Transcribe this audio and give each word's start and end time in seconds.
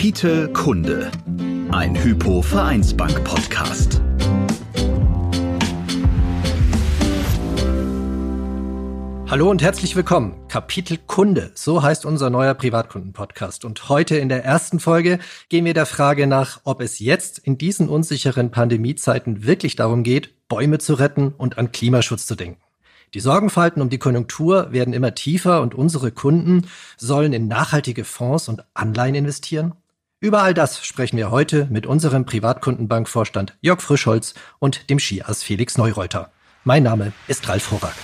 Kapitel 0.00 0.50
Kunde. 0.54 1.10
Ein 1.72 1.94
Hypo 1.94 2.40
Vereinsbank 2.40 3.22
Podcast. 3.22 4.00
Hallo 9.28 9.50
und 9.50 9.60
herzlich 9.60 9.94
willkommen. 9.96 10.48
Kapitel 10.48 10.96
Kunde, 11.06 11.52
so 11.54 11.82
heißt 11.82 12.06
unser 12.06 12.30
neuer 12.30 12.54
Privatkunden-Podcast. 12.54 13.66
Und 13.66 13.90
heute 13.90 14.16
in 14.16 14.30
der 14.30 14.42
ersten 14.42 14.80
Folge 14.80 15.18
gehen 15.50 15.66
wir 15.66 15.74
der 15.74 15.84
Frage 15.84 16.26
nach, 16.26 16.62
ob 16.64 16.80
es 16.80 16.98
jetzt 16.98 17.38
in 17.38 17.58
diesen 17.58 17.90
unsicheren 17.90 18.50
Pandemiezeiten 18.50 19.44
wirklich 19.44 19.76
darum 19.76 20.02
geht, 20.02 20.48
Bäume 20.48 20.78
zu 20.78 20.94
retten 20.94 21.34
und 21.36 21.58
an 21.58 21.72
Klimaschutz 21.72 22.24
zu 22.24 22.36
denken. 22.36 22.62
Die 23.12 23.20
Sorgenfalten 23.20 23.82
um 23.82 23.90
die 23.90 23.98
Konjunktur 23.98 24.72
werden 24.72 24.94
immer 24.94 25.14
tiefer 25.16 25.62
und 25.62 25.74
unsere 25.74 26.12
Kunden 26.12 26.68
sollen 26.96 27.32
in 27.32 27.48
nachhaltige 27.48 28.04
Fonds 28.04 28.48
und 28.48 28.64
Anleihen 28.72 29.16
investieren. 29.16 29.74
Über 30.22 30.42
all 30.42 30.52
das 30.52 30.84
sprechen 30.84 31.16
wir 31.16 31.30
heute 31.30 31.66
mit 31.70 31.86
unserem 31.86 32.26
Privatkundenbankvorstand 32.26 33.56
Jörg 33.62 33.80
Frischholz 33.80 34.34
und 34.58 34.90
dem 34.90 34.98
Skiass 34.98 35.42
Felix 35.42 35.78
Neureuter. 35.78 36.30
Mein 36.62 36.82
Name 36.82 37.14
ist 37.26 37.48
Ralf 37.48 37.70
Horak. 37.70 37.94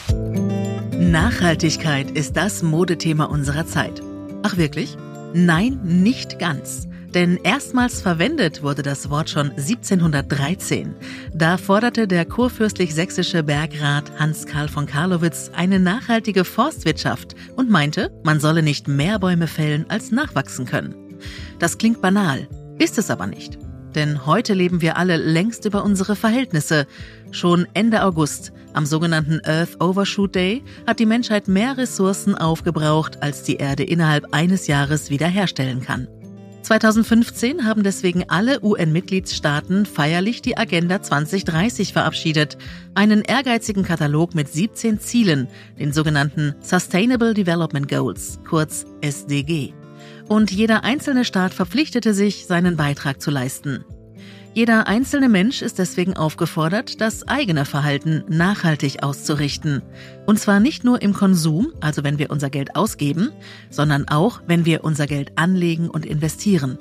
Nachhaltigkeit 0.98 2.10
ist 2.10 2.34
das 2.34 2.62
Modethema 2.62 3.26
unserer 3.26 3.66
Zeit. 3.66 4.00
Ach 4.42 4.56
wirklich? 4.56 4.96
Nein, 5.34 5.78
nicht 5.82 6.38
ganz. 6.38 6.88
Denn 7.12 7.36
erstmals 7.36 8.00
verwendet 8.00 8.62
wurde 8.62 8.82
das 8.82 9.10
Wort 9.10 9.28
schon 9.28 9.50
1713. 9.50 10.94
Da 11.34 11.58
forderte 11.58 12.08
der 12.08 12.24
kurfürstlich-sächsische 12.24 13.42
Bergrat 13.42 14.18
Hans 14.18 14.46
Karl 14.46 14.68
von 14.68 14.86
Karlowitz 14.86 15.50
eine 15.54 15.78
nachhaltige 15.78 16.46
Forstwirtschaft 16.46 17.34
und 17.56 17.68
meinte, 17.68 18.10
man 18.24 18.40
solle 18.40 18.62
nicht 18.62 18.88
mehr 18.88 19.18
Bäume 19.18 19.48
fällen, 19.48 19.84
als 19.90 20.12
nachwachsen 20.12 20.64
können. 20.64 21.05
Das 21.58 21.78
klingt 21.78 22.00
banal, 22.00 22.48
ist 22.78 22.98
es 22.98 23.10
aber 23.10 23.26
nicht. 23.26 23.58
Denn 23.94 24.26
heute 24.26 24.52
leben 24.52 24.82
wir 24.82 24.98
alle 24.98 25.16
längst 25.16 25.64
über 25.64 25.82
unsere 25.82 26.16
Verhältnisse. 26.16 26.86
Schon 27.30 27.66
Ende 27.72 28.04
August, 28.04 28.52
am 28.74 28.84
sogenannten 28.84 29.40
Earth 29.44 29.80
Overshoot 29.80 30.34
Day, 30.34 30.62
hat 30.86 30.98
die 30.98 31.06
Menschheit 31.06 31.48
mehr 31.48 31.78
Ressourcen 31.78 32.34
aufgebraucht, 32.34 33.22
als 33.22 33.42
die 33.42 33.56
Erde 33.56 33.84
innerhalb 33.84 34.34
eines 34.34 34.66
Jahres 34.66 35.08
wiederherstellen 35.08 35.80
kann. 35.80 36.08
2015 36.66 37.64
haben 37.64 37.84
deswegen 37.84 38.28
alle 38.28 38.62
UN-Mitgliedstaaten 38.62 39.86
feierlich 39.86 40.42
die 40.42 40.58
Agenda 40.58 41.00
2030 41.00 41.92
verabschiedet, 41.92 42.58
einen 42.94 43.22
ehrgeizigen 43.22 43.84
Katalog 43.84 44.34
mit 44.34 44.52
17 44.52 44.98
Zielen, 44.98 45.48
den 45.78 45.92
sogenannten 45.92 46.56
Sustainable 46.60 47.34
Development 47.34 47.88
Goals, 47.88 48.40
kurz 48.46 48.84
SDG. 49.00 49.72
Und 50.28 50.50
jeder 50.50 50.84
einzelne 50.84 51.24
Staat 51.24 51.54
verpflichtete 51.54 52.14
sich, 52.14 52.46
seinen 52.46 52.76
Beitrag 52.76 53.20
zu 53.20 53.30
leisten. 53.30 53.84
Jeder 54.56 54.86
einzelne 54.86 55.28
Mensch 55.28 55.60
ist 55.60 55.78
deswegen 55.78 56.16
aufgefordert, 56.16 57.02
das 57.02 57.28
eigene 57.28 57.66
Verhalten 57.66 58.24
nachhaltig 58.26 59.02
auszurichten. 59.02 59.82
Und 60.24 60.38
zwar 60.40 60.60
nicht 60.60 60.82
nur 60.82 61.02
im 61.02 61.12
Konsum, 61.12 61.72
also 61.82 62.04
wenn 62.04 62.18
wir 62.18 62.30
unser 62.30 62.48
Geld 62.48 62.74
ausgeben, 62.74 63.32
sondern 63.68 64.08
auch, 64.08 64.40
wenn 64.46 64.64
wir 64.64 64.82
unser 64.82 65.06
Geld 65.06 65.32
anlegen 65.36 65.90
und 65.90 66.06
investieren. 66.06 66.78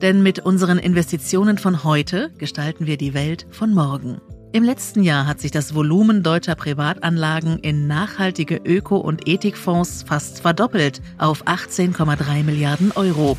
Denn 0.00 0.22
mit 0.22 0.38
unseren 0.40 0.78
Investitionen 0.78 1.58
von 1.58 1.82
heute 1.82 2.30
gestalten 2.38 2.86
wir 2.86 2.96
die 2.96 3.14
Welt 3.14 3.46
von 3.50 3.74
morgen. 3.74 4.20
Im 4.54 4.64
letzten 4.64 5.02
Jahr 5.02 5.26
hat 5.26 5.40
sich 5.40 5.50
das 5.50 5.74
Volumen 5.74 6.22
deutscher 6.22 6.54
Privatanlagen 6.54 7.58
in 7.60 7.86
nachhaltige 7.86 8.56
Öko- 8.56 8.98
und 8.98 9.26
Ethikfonds 9.26 10.02
fast 10.02 10.42
verdoppelt 10.42 11.00
auf 11.16 11.46
18,3 11.46 12.44
Milliarden 12.44 12.92
Euro. 12.92 13.38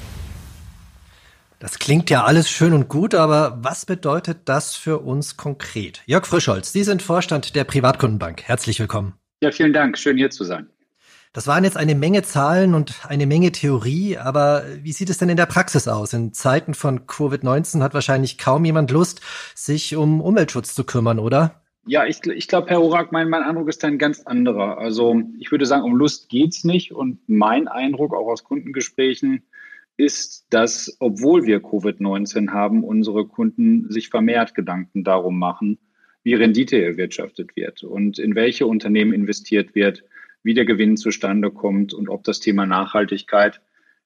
Das 1.59 1.77
klingt 1.77 2.09
ja 2.09 2.23
alles 2.23 2.49
schön 2.49 2.73
und 2.73 2.89
gut, 2.89 3.13
aber 3.13 3.59
was 3.61 3.85
bedeutet 3.85 4.39
das 4.45 4.75
für 4.75 4.99
uns 4.99 5.37
konkret? 5.37 6.01
Jörg 6.07 6.25
Frischholz, 6.25 6.73
Sie 6.73 6.83
sind 6.83 7.03
Vorstand 7.03 7.55
der 7.55 7.63
Privatkundenbank. 7.63 8.41
Herzlich 8.41 8.79
willkommen. 8.79 9.13
Ja, 9.43 9.51
vielen 9.51 9.71
Dank. 9.71 9.99
Schön 9.99 10.17
hier 10.17 10.31
zu 10.31 10.43
sein. 10.43 10.67
Das 11.33 11.47
waren 11.47 11.63
jetzt 11.63 11.77
eine 11.77 11.95
Menge 11.95 12.21
Zahlen 12.21 12.75
und 12.75 13.09
eine 13.09 13.25
Menge 13.25 13.51
Theorie, 13.51 14.19
aber 14.19 14.65
wie 14.83 14.91
sieht 14.91 15.09
es 15.09 15.17
denn 15.17 15.29
in 15.29 15.35
der 15.35 15.47
Praxis 15.47 15.87
aus? 15.87 16.13
In 16.13 16.31
Zeiten 16.31 16.75
von 16.75 17.07
Covid-19 17.07 17.81
hat 17.81 17.95
wahrscheinlich 17.95 18.37
kaum 18.37 18.63
jemand 18.65 18.91
Lust, 18.91 19.21
sich 19.55 19.95
um 19.95 20.21
Umweltschutz 20.21 20.75
zu 20.75 20.83
kümmern, 20.83 21.17
oder? 21.17 21.63
Ja, 21.87 22.05
ich, 22.05 22.23
ich 22.27 22.47
glaube, 22.47 22.69
Herr 22.69 22.81
Horak, 22.81 23.11
mein, 23.11 23.29
mein 23.29 23.41
Eindruck 23.41 23.67
ist 23.67 23.83
ein 23.83 23.97
ganz 23.97 24.21
anderer. 24.21 24.77
Also 24.77 25.23
ich 25.39 25.49
würde 25.49 25.65
sagen, 25.65 25.83
um 25.83 25.95
Lust 25.95 26.29
geht's 26.29 26.63
nicht. 26.63 26.93
Und 26.93 27.17
mein 27.27 27.67
Eindruck 27.67 28.13
auch 28.13 28.27
aus 28.27 28.43
Kundengesprächen 28.43 29.41
ist, 29.97 30.45
dass, 30.51 30.95
obwohl 30.99 31.45
wir 31.47 31.61
Covid-19 31.61 32.51
haben, 32.51 32.83
unsere 32.83 33.25
Kunden 33.25 33.89
sich 33.89 34.09
vermehrt 34.09 34.53
Gedanken 34.53 35.03
darum 35.03 35.39
machen, 35.39 35.79
wie 36.21 36.35
Rendite 36.35 36.79
erwirtschaftet 36.79 37.55
wird 37.55 37.83
und 37.83 38.19
in 38.19 38.35
welche 38.35 38.67
Unternehmen 38.67 39.13
investiert 39.13 39.73
wird, 39.73 40.03
wie 40.43 40.53
der 40.53 40.65
Gewinn 40.65 40.97
zustande 40.97 41.51
kommt 41.51 41.93
und 41.93 42.09
ob 42.09 42.23
das 42.23 42.39
Thema 42.39 42.65
Nachhaltigkeit 42.65 43.61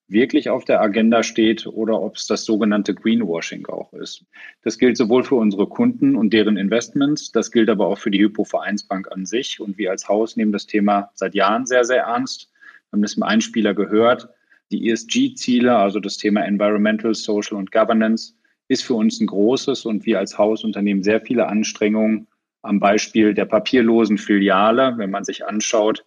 wirklich 0.07 0.49
auf 0.49 0.63
der 0.63 0.81
Agenda 0.81 1.21
steht 1.21 1.67
oder 1.67 2.01
ob 2.01 2.15
es 2.15 2.27
das 2.27 2.45
sogenannte 2.45 2.93
Greenwashing 2.93 3.65
auch 3.67 3.91
ist. 3.93 4.23
Das 4.63 4.77
gilt 4.77 4.95
sowohl 4.95 5.23
für 5.23 5.35
unsere 5.35 5.67
Kunden 5.67 6.15
und 6.15 6.31
deren 6.31 6.55
Investments, 6.55 7.31
das 7.31 7.51
gilt 7.51 7.69
aber 7.69 7.87
auch 7.87 7.97
für 7.97 8.11
die 8.11 8.19
Hypo-Vereinsbank 8.19 9.11
an 9.11 9.25
sich. 9.25 9.59
Und 9.59 9.77
wir 9.77 9.91
als 9.91 10.07
Haus 10.07 10.37
nehmen 10.37 10.53
das 10.53 10.65
Thema 10.65 11.11
seit 11.13 11.35
Jahren 11.35 11.65
sehr, 11.65 11.83
sehr 11.83 12.03
ernst. 12.03 12.49
Wir 12.89 12.97
haben 12.97 13.01
das 13.01 13.15
im 13.15 13.23
Einspieler 13.23 13.73
gehört. 13.73 14.29
Die 14.71 14.89
ESG-Ziele, 14.89 15.75
also 15.75 15.99
das 15.99 16.17
Thema 16.17 16.45
Environmental, 16.45 17.13
Social 17.13 17.57
und 17.57 17.71
Governance, 17.71 18.33
ist 18.69 18.83
für 18.83 18.95
uns 18.95 19.19
ein 19.19 19.27
großes 19.27 19.85
und 19.85 20.05
wir 20.05 20.19
als 20.19 20.37
Haus 20.37 20.63
unternehmen 20.63 21.03
sehr 21.03 21.21
viele 21.21 21.47
Anstrengungen 21.47 22.27
am 22.61 22.79
Beispiel 22.79 23.33
der 23.33 23.45
papierlosen 23.45 24.17
Filiale, 24.17 24.93
wenn 24.97 25.09
man 25.09 25.23
sich 25.23 25.45
anschaut, 25.45 26.05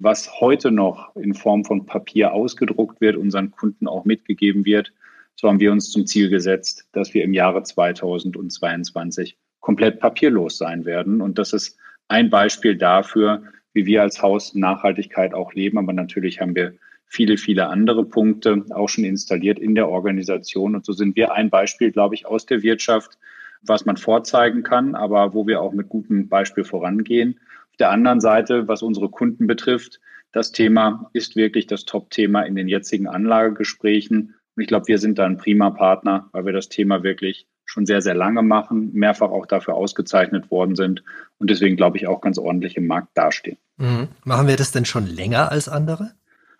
was 0.00 0.40
heute 0.40 0.72
noch 0.72 1.14
in 1.14 1.34
Form 1.34 1.64
von 1.64 1.86
Papier 1.86 2.32
ausgedruckt 2.32 3.00
wird, 3.00 3.16
unseren 3.16 3.50
Kunden 3.50 3.86
auch 3.86 4.04
mitgegeben 4.06 4.64
wird. 4.64 4.92
So 5.36 5.46
haben 5.46 5.60
wir 5.60 5.70
uns 5.72 5.90
zum 5.90 6.06
Ziel 6.06 6.30
gesetzt, 6.30 6.88
dass 6.92 7.14
wir 7.14 7.22
im 7.22 7.34
Jahre 7.34 7.62
2022 7.62 9.36
komplett 9.60 10.00
papierlos 10.00 10.56
sein 10.56 10.86
werden. 10.86 11.20
Und 11.20 11.38
das 11.38 11.52
ist 11.52 11.78
ein 12.08 12.30
Beispiel 12.30 12.76
dafür, 12.76 13.42
wie 13.74 13.84
wir 13.84 14.02
als 14.02 14.22
Haus 14.22 14.54
Nachhaltigkeit 14.54 15.34
auch 15.34 15.52
leben. 15.52 15.78
Aber 15.78 15.92
natürlich 15.92 16.40
haben 16.40 16.56
wir 16.56 16.74
viele, 17.04 17.36
viele 17.36 17.68
andere 17.68 18.04
Punkte 18.04 18.64
auch 18.70 18.88
schon 18.88 19.04
installiert 19.04 19.58
in 19.58 19.74
der 19.74 19.88
Organisation. 19.88 20.74
Und 20.74 20.86
so 20.86 20.92
sind 20.92 21.14
wir 21.14 21.32
ein 21.32 21.50
Beispiel, 21.50 21.92
glaube 21.92 22.14
ich, 22.14 22.24
aus 22.24 22.46
der 22.46 22.62
Wirtschaft, 22.62 23.18
was 23.62 23.84
man 23.84 23.98
vorzeigen 23.98 24.62
kann, 24.62 24.94
aber 24.94 25.34
wo 25.34 25.46
wir 25.46 25.60
auch 25.60 25.72
mit 25.72 25.90
gutem 25.90 26.28
Beispiel 26.28 26.64
vorangehen. 26.64 27.38
Der 27.80 27.90
anderen 27.90 28.20
Seite, 28.20 28.68
was 28.68 28.82
unsere 28.82 29.08
Kunden 29.08 29.46
betrifft, 29.46 30.00
das 30.32 30.52
Thema 30.52 31.10
ist 31.12 31.34
wirklich 31.34 31.66
das 31.66 31.86
Top-Thema 31.86 32.42
in 32.42 32.54
den 32.54 32.68
jetzigen 32.68 33.08
Anlagegesprächen. 33.08 34.34
Und 34.54 34.62
ich 34.62 34.68
glaube, 34.68 34.86
wir 34.86 34.98
sind 34.98 35.18
da 35.18 35.26
ein 35.26 35.38
prima 35.38 35.70
Partner, 35.70 36.28
weil 36.32 36.46
wir 36.46 36.52
das 36.52 36.68
Thema 36.68 37.02
wirklich 37.02 37.46
schon 37.64 37.86
sehr, 37.86 38.02
sehr 38.02 38.14
lange 38.14 38.42
machen, 38.42 38.90
mehrfach 38.92 39.30
auch 39.30 39.46
dafür 39.46 39.74
ausgezeichnet 39.74 40.50
worden 40.50 40.74
sind 40.76 41.02
und 41.38 41.50
deswegen, 41.50 41.76
glaube 41.76 41.96
ich, 41.96 42.06
auch 42.06 42.20
ganz 42.20 42.36
ordentlich 42.36 42.76
im 42.76 42.86
Markt 42.86 43.10
dastehen. 43.14 43.58
Mhm. 43.76 44.08
Machen 44.24 44.48
wir 44.48 44.56
das 44.56 44.72
denn 44.72 44.84
schon 44.84 45.06
länger 45.06 45.50
als 45.50 45.68
andere? 45.68 46.12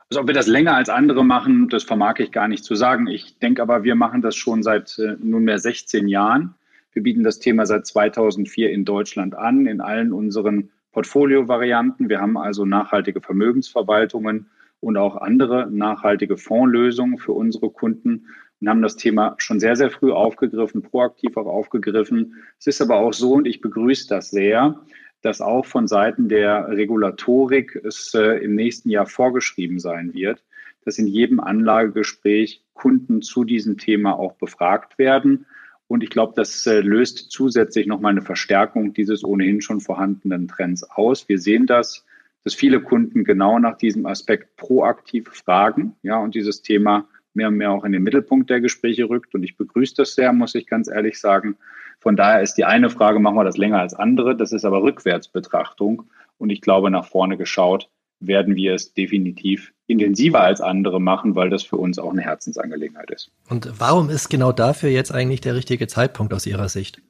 Also 0.09 0.21
ob 0.21 0.27
wir 0.27 0.35
das 0.35 0.47
länger 0.47 0.75
als 0.77 0.89
andere 0.89 1.25
machen, 1.25 1.69
das 1.69 1.85
vermag 1.85 2.19
ich 2.19 2.33
gar 2.33 2.49
nicht 2.49 2.65
zu 2.65 2.75
sagen. 2.75 3.07
Ich 3.09 3.39
denke 3.39 3.61
aber, 3.63 3.85
wir 3.85 3.95
machen 3.95 4.23
das 4.23 4.37
schon 4.37 4.63
seit 4.63 4.99
äh, 4.99 5.17
nunmehr 5.21 5.59
16 5.59 6.09
Jahren. 6.09 6.55
Wir 6.93 7.03
bieten 7.03 7.23
das 7.23 7.39
Thema 7.39 7.67
seit 7.67 7.87
2004 7.87 8.71
in 8.71 8.85
Deutschland 8.85 9.37
an, 9.37 9.67
in 9.67 9.81
allen 9.81 10.13
unseren 10.13 10.71
Portfolio-Varianten. 10.93 12.09
Wir 12.09 12.21
haben 12.21 12.37
also 12.37 12.65
nachhaltige 12.65 13.21
Vermögensverwaltungen 13.21 14.51
und 14.81 14.97
auch 14.97 15.17
andere 15.17 15.69
nachhaltige 15.71 16.37
Fondslösungen 16.37 17.19
für 17.19 17.33
unsere 17.33 17.71
Kunden 17.71 18.27
und 18.61 18.69
haben 18.69 18.83
das 18.83 18.97
Thema 18.97 19.35
schon 19.39 19.61
sehr, 19.61 19.77
sehr 19.77 19.91
früh 19.91 20.13
aufgegriffen, 20.13 20.83
proaktiv 20.83 21.37
auch 21.37 21.47
aufgegriffen. 21.47 22.37
Es 22.59 22.67
ist 22.67 22.81
aber 22.83 22.97
auch 22.97 23.13
so, 23.13 23.33
und 23.35 23.47
ich 23.47 23.61
begrüße 23.61 24.09
das 24.09 24.31
sehr, 24.31 24.81
dass 25.23 25.41
auch 25.41 25.67
von 25.67 25.87
Seiten 25.87 26.29
der 26.29 26.69
Regulatorik 26.69 27.77
es 27.85 28.15
äh, 28.15 28.43
im 28.43 28.55
nächsten 28.55 28.91
Jahr 28.91 29.07
vorgeschrieben 29.07 29.79
sein 29.79 30.15
wird, 30.15 30.43
dass 30.85 30.99
in 30.99 31.07
jedem 31.07 31.41
Anlagegespräch 31.41 32.63
Kunden 32.75 33.21
zu 33.23 33.45
diesem 33.45 33.77
Thema 33.77 34.19
auch 34.19 34.35
befragt 34.35 34.99
werden. 34.99 35.47
Und 35.91 36.05
ich 36.05 36.11
glaube, 36.11 36.35
das 36.37 36.69
äh, 36.69 36.83
löst 36.83 37.33
zusätzlich 37.33 37.89
nochmal 37.89 38.13
eine 38.13 38.23
Verstärkung 38.23 38.93
dieses 38.93 39.25
ohnehin 39.25 39.61
schon 39.61 39.81
vorhandenen 39.81 40.47
Trends 40.47 40.85
aus. 40.85 41.29
Wir 41.29 41.41
sehen 41.41 41.67
das, 41.67 42.07
dass 42.45 42.55
viele 42.55 42.81
Kunden 42.81 43.25
genau 43.25 43.59
nach 43.59 43.77
diesem 43.77 44.07
Aspekt 44.07 44.55
proaktiv 44.55 45.27
fragen, 45.31 45.97
ja, 46.05 46.17
und 46.19 46.37
dieses 46.37 46.63
Thema 46.63 47.09
mehr 47.35 47.49
und 47.49 47.57
mehr 47.57 47.73
auch 47.73 47.85
in 47.85 47.91
den 47.91 48.05
Mittelpunkt 48.05 48.51
der 48.51 48.61
Gespräche 48.61 49.09
rückt. 49.09 49.35
Und 49.35 49.43
ich 49.43 49.57
begrüße 49.57 49.97
das 49.97 50.15
sehr, 50.15 50.33
muss 50.33 50.55
ich 50.55 50.69
ganz 50.69 50.87
ehrlich 50.87 51.19
sagen. 51.19 51.57
Von 51.99 52.15
daher 52.15 52.41
ist 52.41 52.55
die 52.55 52.65
eine 52.65 52.89
Frage, 52.89 53.19
machen 53.19 53.35
wir 53.35 53.45
das 53.45 53.57
länger 53.57 53.81
als 53.81 53.95
andere? 53.95 54.37
Das 54.37 54.53
ist 54.53 54.65
aber 54.65 54.85
Rückwärtsbetrachtung. 54.85 56.05
Und 56.39 56.51
ich 56.51 56.61
glaube, 56.61 56.93
nach 56.93 57.09
vorne 57.09 57.37
geschaut 57.37 57.91
werden 58.21 58.55
wir 58.55 58.75
es 58.75 58.95
definitiv 58.95 59.73
intensiver 59.91 60.41
als 60.41 60.61
andere 60.61 61.01
machen, 61.01 61.35
weil 61.35 61.51
das 61.51 61.63
für 61.63 61.77
uns 61.77 61.99
auch 61.99 62.13
eine 62.13 62.23
Herzensangelegenheit 62.23 63.11
ist. 63.11 63.31
Und 63.49 63.71
warum 63.79 64.11
ist 64.11 64.29
genau 64.29 64.53
dafür 64.53 64.91
jetzt 64.91 65.13
eigentlich 65.13 65.41
der 65.41 65.55
richtige 65.55 65.87
Zeitpunkt 65.87 66.33
aus 66.33 66.47
Ihrer 66.47 66.69
Sicht? 66.69 67.03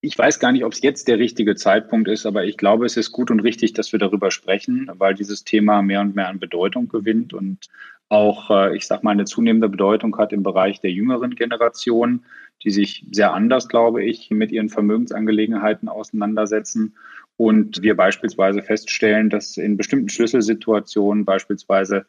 Ich 0.00 0.16
weiß 0.16 0.38
gar 0.38 0.52
nicht, 0.52 0.64
ob 0.64 0.72
es 0.72 0.82
jetzt 0.82 1.08
der 1.08 1.18
richtige 1.18 1.56
Zeitpunkt 1.56 2.08
ist, 2.08 2.26
aber 2.26 2.44
ich 2.44 2.56
glaube, 2.56 2.86
es 2.86 2.96
ist 2.96 3.12
gut 3.12 3.30
und 3.30 3.40
richtig, 3.40 3.72
dass 3.72 3.92
wir 3.92 3.98
darüber 3.98 4.30
sprechen, 4.30 4.90
weil 4.94 5.14
dieses 5.14 5.42
Thema 5.44 5.82
mehr 5.82 6.00
und 6.00 6.14
mehr 6.14 6.28
an 6.28 6.38
Bedeutung 6.38 6.88
gewinnt 6.88 7.34
und 7.34 7.66
auch, 8.08 8.50
äh, 8.50 8.76
ich 8.76 8.86
sage 8.86 9.02
mal, 9.04 9.10
eine 9.10 9.24
zunehmende 9.24 9.68
Bedeutung 9.68 10.16
hat 10.18 10.32
im 10.32 10.42
Bereich 10.42 10.80
der 10.80 10.92
jüngeren 10.92 11.34
Generation, 11.34 12.24
die 12.62 12.70
sich 12.70 13.04
sehr 13.10 13.32
anders, 13.32 13.68
glaube 13.68 14.04
ich, 14.04 14.30
mit 14.30 14.52
ihren 14.52 14.68
Vermögensangelegenheiten 14.68 15.88
auseinandersetzen. 15.88 16.94
Und 17.36 17.82
wir 17.82 17.96
beispielsweise 17.96 18.62
feststellen, 18.62 19.28
dass 19.28 19.56
in 19.56 19.76
bestimmten 19.76 20.08
Schlüsselsituationen, 20.08 21.24
beispielsweise 21.24 22.06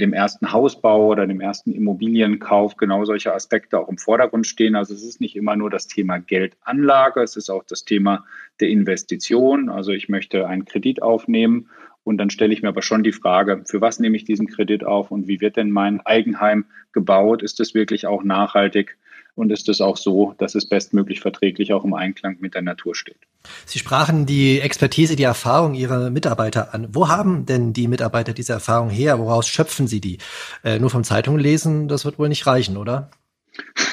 dem 0.00 0.12
ersten 0.12 0.52
Hausbau 0.52 1.08
oder 1.08 1.26
dem 1.26 1.40
ersten 1.40 1.72
Immobilienkauf 1.72 2.76
genau 2.76 3.04
solche 3.04 3.34
Aspekte 3.34 3.78
auch 3.78 3.88
im 3.88 3.98
Vordergrund 3.98 4.46
stehen. 4.46 4.74
Also 4.74 4.94
es 4.94 5.04
ist 5.04 5.20
nicht 5.20 5.36
immer 5.36 5.56
nur 5.56 5.70
das 5.70 5.86
Thema 5.86 6.18
Geldanlage, 6.18 7.22
es 7.22 7.36
ist 7.36 7.50
auch 7.50 7.64
das 7.64 7.84
Thema 7.84 8.24
der 8.60 8.68
Investition. 8.68 9.68
Also 9.68 9.92
ich 9.92 10.08
möchte 10.08 10.46
einen 10.46 10.64
Kredit 10.64 11.02
aufnehmen 11.02 11.68
und 12.02 12.18
dann 12.18 12.30
stelle 12.30 12.52
ich 12.52 12.62
mir 12.62 12.68
aber 12.68 12.82
schon 12.82 13.02
die 13.02 13.12
Frage, 13.12 13.62
für 13.66 13.80
was 13.80 14.00
nehme 14.00 14.16
ich 14.16 14.24
diesen 14.24 14.46
Kredit 14.46 14.84
auf 14.84 15.10
und 15.10 15.28
wie 15.28 15.40
wird 15.40 15.56
denn 15.56 15.70
mein 15.70 16.00
Eigenheim 16.00 16.64
gebaut? 16.92 17.42
Ist 17.42 17.60
es 17.60 17.74
wirklich 17.74 18.06
auch 18.06 18.24
nachhaltig? 18.24 18.96
Und 19.34 19.50
ist 19.50 19.68
es 19.68 19.80
auch 19.80 19.96
so, 19.96 20.34
dass 20.38 20.54
es 20.54 20.68
bestmöglich 20.68 21.20
verträglich 21.20 21.72
auch 21.72 21.84
im 21.84 21.94
Einklang 21.94 22.36
mit 22.40 22.54
der 22.54 22.62
Natur 22.62 22.94
steht? 22.94 23.18
Sie 23.64 23.78
sprachen 23.78 24.26
die 24.26 24.60
Expertise, 24.60 25.16
die 25.16 25.22
Erfahrung 25.22 25.74
Ihrer 25.74 26.10
Mitarbeiter 26.10 26.74
an. 26.74 26.88
Wo 26.92 27.08
haben 27.08 27.46
denn 27.46 27.72
die 27.72 27.88
Mitarbeiter 27.88 28.32
diese 28.32 28.52
Erfahrung 28.52 28.90
her? 28.90 29.18
Woraus 29.18 29.48
schöpfen 29.48 29.86
sie 29.86 30.00
die? 30.00 30.18
Äh, 30.64 30.78
nur 30.78 30.90
vom 30.90 31.04
Zeitungen 31.04 31.40
lesen, 31.40 31.88
das 31.88 32.04
wird 32.04 32.18
wohl 32.18 32.28
nicht 32.28 32.46
reichen, 32.46 32.76
oder? 32.76 33.10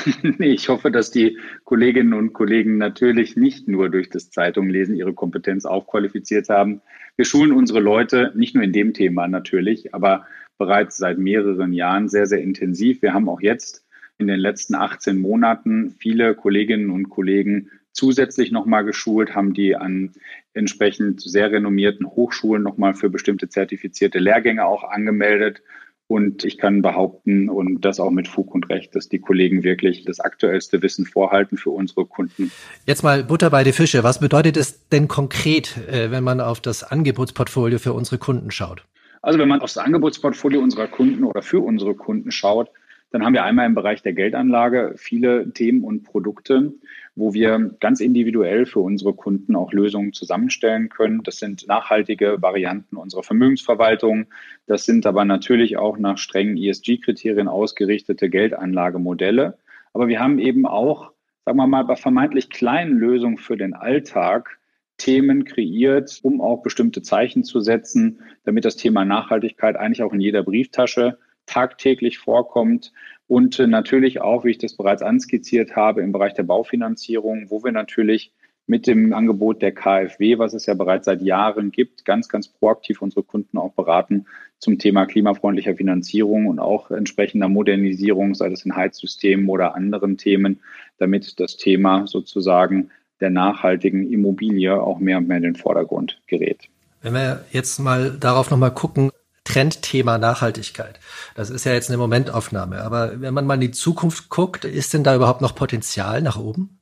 nee, 0.38 0.52
ich 0.52 0.70
hoffe, 0.70 0.92
dass 0.92 1.12
die 1.12 1.38
Kolleginnen 1.64 2.14
und 2.14 2.34
Kollegen 2.34 2.78
natürlich 2.78 3.36
nicht 3.36 3.68
nur 3.68 3.90
durch 3.90 4.10
das 4.10 4.30
Zeitunglesen 4.30 4.96
ihre 4.96 5.14
Kompetenz 5.14 5.66
aufqualifiziert 5.66 6.50
haben. 6.50 6.82
Wir 7.16 7.26
schulen 7.26 7.52
unsere 7.52 7.80
Leute 7.80 8.32
nicht 8.36 8.56
nur 8.56 8.64
in 8.64 8.74
dem 8.74 8.94
Thema 8.94 9.28
natürlich, 9.28 9.94
aber 9.94 10.26
bereits 10.58 10.98
seit 10.98 11.18
mehreren 11.18 11.74
Jahren 11.74 12.10
sehr, 12.10 12.26
sehr 12.26 12.42
intensiv. 12.42 13.02
Wir 13.02 13.14
haben 13.14 13.30
auch 13.30 13.42
jetzt 13.42 13.87
in 14.18 14.28
den 14.28 14.40
letzten 14.40 14.76
18 14.76 15.18
Monaten 15.18 15.96
viele 16.00 16.36
Kolleginnen 16.36 16.90
und 16.90 17.10
Kollegen 17.10 17.70
zusätzlich 17.92 18.52
nochmal 18.52 18.86
geschult, 18.86 19.36
haben 19.36 19.54
die 19.54 19.76
an 19.76 20.12
entsprechend 20.54 21.22
sehr 21.22 21.52
renommierten 21.52 22.06
Hochschulen 22.06 22.64
nochmal 22.64 22.94
für 22.94 23.10
bestimmte 23.10 23.50
zertifizierte 23.50 24.20
Lehrgänge 24.20 24.66
auch 24.66 24.84
angemeldet. 24.84 25.62
Und 26.10 26.46
ich 26.46 26.58
kann 26.58 26.82
behaupten, 26.82 27.50
und 27.50 27.82
das 27.82 28.00
auch 28.00 28.12
mit 28.12 28.30
Fug 28.30 28.56
und 28.56 28.70
Recht, 28.70 28.96
dass 28.96 29.10
die 29.10 29.20
Kollegen 29.20 29.64
wirklich 29.64 30.06
das 30.06 30.22
aktuellste 30.22 30.82
Wissen 30.82 31.06
vorhalten 31.06 31.58
für 31.58 31.72
unsere 31.72 32.06
Kunden. 32.06 32.50
Jetzt 32.86 33.04
mal 33.04 33.26
Butter 33.26 33.50
bei 33.50 33.66
die 33.66 33.74
Fische. 33.74 34.06
Was 34.06 34.22
bedeutet 34.22 34.56
es 34.56 34.88
denn 34.88 35.10
konkret, 35.10 35.76
äh, 35.90 36.10
wenn 36.10 36.24
man 36.24 36.40
auf 36.40 36.62
das 36.62 36.84
Angebotsportfolio 36.84 37.78
für 37.78 37.92
unsere 37.92 38.20
Kunden 38.20 38.52
schaut? 38.52 38.86
Also 39.22 39.38
wenn 39.38 39.50
man 39.50 39.60
auf 39.60 39.74
das 39.74 39.84
Angebotsportfolio 39.84 40.62
unserer 40.62 40.88
Kunden 40.88 41.26
oder 41.26 41.42
für 41.42 41.60
unsere 41.60 41.94
Kunden 41.94 42.32
schaut, 42.32 42.70
dann 43.12 43.24
haben 43.24 43.34
wir 43.34 43.44
einmal 43.44 43.66
im 43.66 43.76
Bereich 43.76 44.02
der 44.02 44.14
Geldanlage 44.14 44.94
viele 44.98 45.52
Themen 45.54 45.84
und 45.84 46.04
Produkte, 46.04 46.74
wo 47.16 47.34
wir 47.34 47.72
ganz 47.80 48.02
individuell 48.02 48.66
für 48.66 48.80
unsere 48.80 49.14
Kunden 49.14 49.56
auch 49.56 49.72
Lösungen 49.72 50.12
zusammenstellen 50.12 50.90
können. 50.90 51.24
Das 51.24 51.40
sind 51.40 51.68
nachhaltige 51.68 52.42
Varianten 52.42 52.98
unserer 52.98 53.24
Vermögensverwaltung. 53.24 54.26
Das 54.66 54.86
sind 54.86 55.06
aber 55.06 55.24
natürlich 55.24 55.78
auch 55.78 55.98
nach 55.98 56.18
strengen 56.18 56.58
ESG-Kriterien 56.58 57.48
ausgerichtete 57.48 58.30
Geldanlagemodelle. 58.30 59.58
Aber 59.94 60.10
wir 60.10 60.20
haben 60.20 60.38
eben 60.38 60.66
auch, 60.66 61.12
sagen 61.46 61.58
wir 61.58 61.68
mal, 61.68 61.86
bei 61.86 61.96
vermeintlich 61.96 62.50
kleinen 62.50 62.98
Lösungen 62.98 63.38
für 63.38 63.56
den 63.56 63.74
Alltag 63.74 64.60
Themen 64.98 65.46
kreiert, 65.46 66.20
um 66.24 66.42
auch 66.42 66.62
bestimmte 66.62 67.02
Zeichen 67.04 67.44
zu 67.44 67.62
setzen, 67.62 68.20
damit 68.44 68.66
das 68.66 68.76
Thema 68.76 69.06
Nachhaltigkeit 69.06 69.76
eigentlich 69.76 70.04
auch 70.04 70.12
in 70.12 70.20
jeder 70.20 70.44
Brieftasche 70.44 71.18
tagtäglich 71.48 72.20
vorkommt 72.20 72.94
und 73.26 73.60
äh, 73.60 73.66
natürlich 73.66 74.22
auch, 74.22 74.46
wie 74.46 74.52
ich 74.52 74.58
das 74.60 74.76
bereits 74.76 75.02
anskizziert 75.02 75.76
habe, 75.76 76.02
im 76.02 76.12
Bereich 76.12 76.34
der 76.34 76.44
Baufinanzierung, 76.44 77.50
wo 77.50 77.64
wir 77.64 77.72
natürlich 77.72 78.32
mit 78.68 78.86
dem 78.86 79.14
Angebot 79.14 79.62
der 79.62 79.72
KfW, 79.72 80.38
was 80.38 80.54
es 80.54 80.66
ja 80.66 80.74
bereits 80.74 81.06
seit 81.06 81.22
Jahren 81.22 81.72
gibt, 81.72 82.04
ganz, 82.04 82.28
ganz 82.28 82.50
proaktiv 82.50 83.02
unsere 83.02 83.24
Kunden 83.24 83.58
auch 83.58 83.72
beraten 83.72 84.26
zum 84.60 84.78
Thema 84.78 85.06
klimafreundlicher 85.06 85.76
Finanzierung 85.76 86.48
und 86.48 86.60
auch 86.60 86.92
entsprechender 86.92 87.48
Modernisierung, 87.48 88.36
sei 88.36 88.52
es 88.52 88.66
in 88.66 88.76
Heizsystemen 88.76 89.48
oder 89.48 89.76
anderen 89.76 90.18
Themen, 90.18 90.60
damit 90.98 91.40
das 91.40 91.56
Thema 91.56 92.08
sozusagen 92.08 92.92
der 93.22 93.30
nachhaltigen 93.30 94.12
Immobilie 94.12 94.80
auch 94.80 95.00
mehr 95.00 95.18
und 95.18 95.28
mehr 95.28 95.38
in 95.38 95.44
den 95.44 95.56
Vordergrund 95.56 96.22
gerät. 96.28 96.70
Wenn 97.02 97.14
wir 97.14 97.46
jetzt 97.52 97.80
mal 97.80 98.12
darauf 98.20 98.52
nochmal 98.52 98.74
gucken, 98.74 99.12
Trendthema 99.48 100.18
Nachhaltigkeit. 100.18 101.00
Das 101.36 101.50
ist 101.50 101.66
ja 101.66 101.72
jetzt 101.72 101.90
eine 101.90 101.98
Momentaufnahme. 101.98 102.82
Aber 102.82 103.22
wenn 103.22 103.34
man 103.34 103.46
mal 103.46 103.54
in 103.54 103.62
die 103.62 103.72
Zukunft 103.72 104.28
guckt, 104.28 104.66
ist 104.66 104.94
denn 104.94 105.06
da 105.06 105.16
überhaupt 105.16 105.40
noch 105.42 105.56
Potenzial 105.56 106.22
nach 106.22 106.38
oben? 106.38 106.80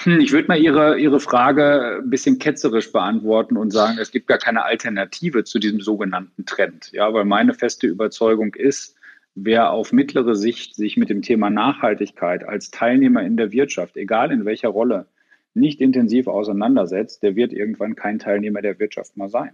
Hm, 0.00 0.20
ich 0.20 0.32
würde 0.32 0.48
mal 0.48 0.58
Ihre, 0.58 0.98
Ihre 0.98 1.18
Frage 1.18 2.00
ein 2.02 2.10
bisschen 2.10 2.38
ketzerisch 2.38 2.92
beantworten 2.92 3.56
und 3.56 3.70
sagen, 3.70 3.96
es 3.98 4.10
gibt 4.10 4.26
gar 4.26 4.36
keine 4.36 4.64
Alternative 4.64 5.44
zu 5.44 5.58
diesem 5.58 5.80
sogenannten 5.80 6.44
Trend. 6.44 6.92
Ja, 6.92 7.14
weil 7.14 7.24
meine 7.24 7.54
feste 7.54 7.86
Überzeugung 7.86 8.54
ist, 8.54 8.96
wer 9.34 9.70
auf 9.70 9.92
mittlere 9.92 10.36
Sicht 10.36 10.74
sich 10.74 10.98
mit 10.98 11.08
dem 11.08 11.22
Thema 11.22 11.48
Nachhaltigkeit 11.48 12.44
als 12.44 12.70
Teilnehmer 12.70 13.22
in 13.22 13.38
der 13.38 13.52
Wirtschaft, 13.52 13.96
egal 13.96 14.32
in 14.32 14.44
welcher 14.44 14.68
Rolle, 14.68 15.06
nicht 15.54 15.80
intensiv 15.80 16.26
auseinandersetzt, 16.26 17.22
der 17.22 17.36
wird 17.36 17.54
irgendwann 17.54 17.94
kein 17.94 18.18
Teilnehmer 18.18 18.60
der 18.60 18.78
Wirtschaft 18.78 19.16
mehr 19.16 19.30
sein. 19.30 19.52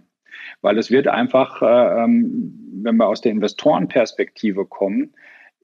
Weil 0.61 0.77
es 0.77 0.91
wird 0.91 1.07
einfach, 1.07 1.61
äh, 1.61 2.03
ähm, 2.03 2.81
wenn 2.83 2.97
wir 2.97 3.07
aus 3.07 3.21
der 3.21 3.31
Investorenperspektive 3.31 4.65
kommen, 4.65 5.13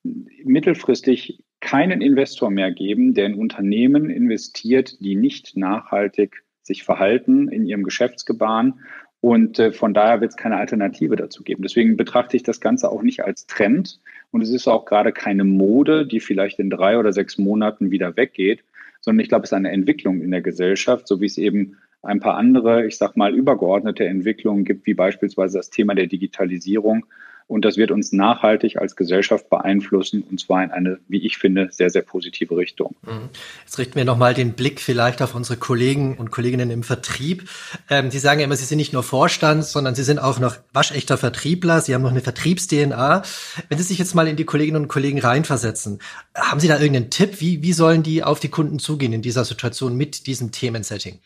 mittelfristig 0.04 1.44
keinen 1.60 2.02
Investor 2.02 2.50
mehr 2.50 2.72
geben, 2.72 3.14
der 3.14 3.26
in 3.26 3.36
Unternehmen 3.36 4.10
investiert, 4.10 5.00
die 5.02 5.16
nicht 5.16 5.58
nachhaltig 5.58 6.44
sich 6.64 6.84
verhalten 6.84 7.50
in 7.50 7.66
ihrem 7.66 7.84
Geschäftsgebaren. 7.84 8.80
Und 9.22 9.60
äh, 9.60 9.74
von 9.74 9.94
daher 9.94 10.22
wird 10.22 10.32
es 10.32 10.38
keine 10.38 10.56
Alternative 10.56 11.18
dazu 11.18 11.44
geben. 11.44 11.64
Deswegen 11.64 11.98
betrachte 11.98 12.38
ich 12.38 12.44
das 12.44 12.62
Ganze 12.62 12.90
auch 12.90 13.04
nicht 13.04 13.26
als 13.26 13.48
Trend. 13.48 14.00
Und 14.32 14.42
es 14.42 14.50
ist 14.50 14.68
auch 14.68 14.86
gerade 14.86 15.12
keine 15.12 15.44
Mode, 15.44 16.06
die 16.06 16.22
vielleicht 16.22 16.60
in 16.60 16.70
drei 16.70 16.98
oder 16.98 17.12
sechs 17.12 17.38
Monaten 17.38 17.92
wieder 17.92 18.16
weggeht, 18.16 18.64
sondern 19.02 19.22
ich 19.22 19.30
glaube, 19.30 19.44
es 19.44 19.52
ist 19.52 19.58
eine 19.58 19.72
Entwicklung 19.72 20.22
in 20.22 20.32
der 20.32 20.42
Gesellschaft, 20.42 21.08
so 21.08 21.20
wie 21.20 21.26
es 21.26 21.38
eben 21.38 21.78
ein 22.02 22.20
paar 22.20 22.36
andere, 22.36 22.86
ich 22.86 22.98
sag 22.98 23.18
mal, 23.18 23.36
übergeordnete 23.36 24.06
Entwicklungen 24.06 24.64
gibt, 24.64 24.86
wie 24.86 24.94
beispielsweise 24.94 25.58
das 25.58 25.70
Thema 25.70 25.96
der 25.96 26.08
Digitalisierung. 26.08 27.06
Und 27.50 27.66
das 27.66 27.78
wird 27.78 27.90
uns 27.90 28.12
nachhaltig 28.12 28.78
als 28.78 28.96
Gesellschaft 28.96 29.50
beeinflussen, 29.50 30.24
und 30.30 30.40
zwar 30.40 30.64
in 30.64 30.70
eine, 30.70 31.00
wie 31.08 31.26
ich 31.26 31.40
finde, 31.40 31.70
sehr, 31.72 31.90
sehr 31.90 32.04
positive 32.04 32.56
Richtung. 32.56 32.96
Mhm. 33.02 33.30
Jetzt 33.66 33.80
richten 33.80 33.96
wir 33.96 34.06
nochmal 34.06 34.36
den 34.36 34.54
Blick 34.54 34.80
vielleicht 34.80 35.20
auf 35.24 35.34
unsere 35.34 35.58
Kollegen 35.58 36.16
und 36.16 36.30
Kolleginnen 36.30 36.70
im 36.70 36.84
Vertrieb. 36.84 37.50
Ähm, 37.90 38.12
Sie 38.12 38.20
sagen 38.20 38.40
ja 38.40 38.46
immer, 38.46 38.56
Sie 38.56 38.66
sind 38.66 38.78
nicht 38.78 38.94
nur 38.94 39.02
Vorstand, 39.02 39.66
sondern 39.66 39.96
Sie 39.96 40.04
sind 40.04 40.20
auch 40.20 40.38
noch 40.38 40.58
waschechter 40.74 41.18
Vertriebler. 41.18 41.82
Sie 41.82 41.96
haben 41.96 42.04
noch 42.04 42.12
eine 42.12 42.22
Vertriebs-DNA. 42.22 43.24
Wenn 43.68 43.78
Sie 43.80 43.84
sich 43.84 43.98
jetzt 43.98 44.14
mal 44.14 44.28
in 44.28 44.36
die 44.36 44.46
Kolleginnen 44.46 44.84
und 44.84 44.88
Kollegen 44.88 45.18
reinversetzen, 45.18 45.98
haben 46.36 46.60
Sie 46.60 46.68
da 46.68 46.78
irgendeinen 46.80 47.10
Tipp? 47.10 47.42
Wie, 47.42 47.64
wie 47.64 47.74
sollen 47.74 48.04
die 48.04 48.24
auf 48.24 48.40
die 48.40 48.50
Kunden 48.50 48.78
zugehen 48.78 49.12
in 49.12 49.24
dieser 49.24 49.44
Situation 49.44 49.98
mit 49.98 50.28
diesem 50.28 50.52
Themensetting? 50.52 51.18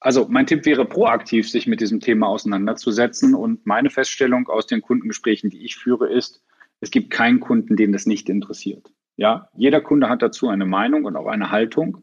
Also 0.00 0.26
mein 0.28 0.46
Tipp 0.46 0.64
wäre, 0.64 0.86
proaktiv 0.86 1.48
sich 1.50 1.66
mit 1.66 1.80
diesem 1.80 2.00
Thema 2.00 2.26
auseinanderzusetzen. 2.28 3.34
Und 3.34 3.66
meine 3.66 3.90
Feststellung 3.90 4.48
aus 4.48 4.66
den 4.66 4.80
Kundengesprächen, 4.80 5.50
die 5.50 5.62
ich 5.64 5.76
führe, 5.76 6.10
ist, 6.10 6.42
es 6.80 6.90
gibt 6.90 7.10
keinen 7.10 7.40
Kunden, 7.40 7.76
den 7.76 7.92
das 7.92 8.06
nicht 8.06 8.30
interessiert. 8.30 8.90
Ja, 9.16 9.50
jeder 9.54 9.82
Kunde 9.82 10.08
hat 10.08 10.22
dazu 10.22 10.48
eine 10.48 10.64
Meinung 10.64 11.04
und 11.04 11.16
auch 11.16 11.26
eine 11.26 11.50
Haltung. 11.50 12.02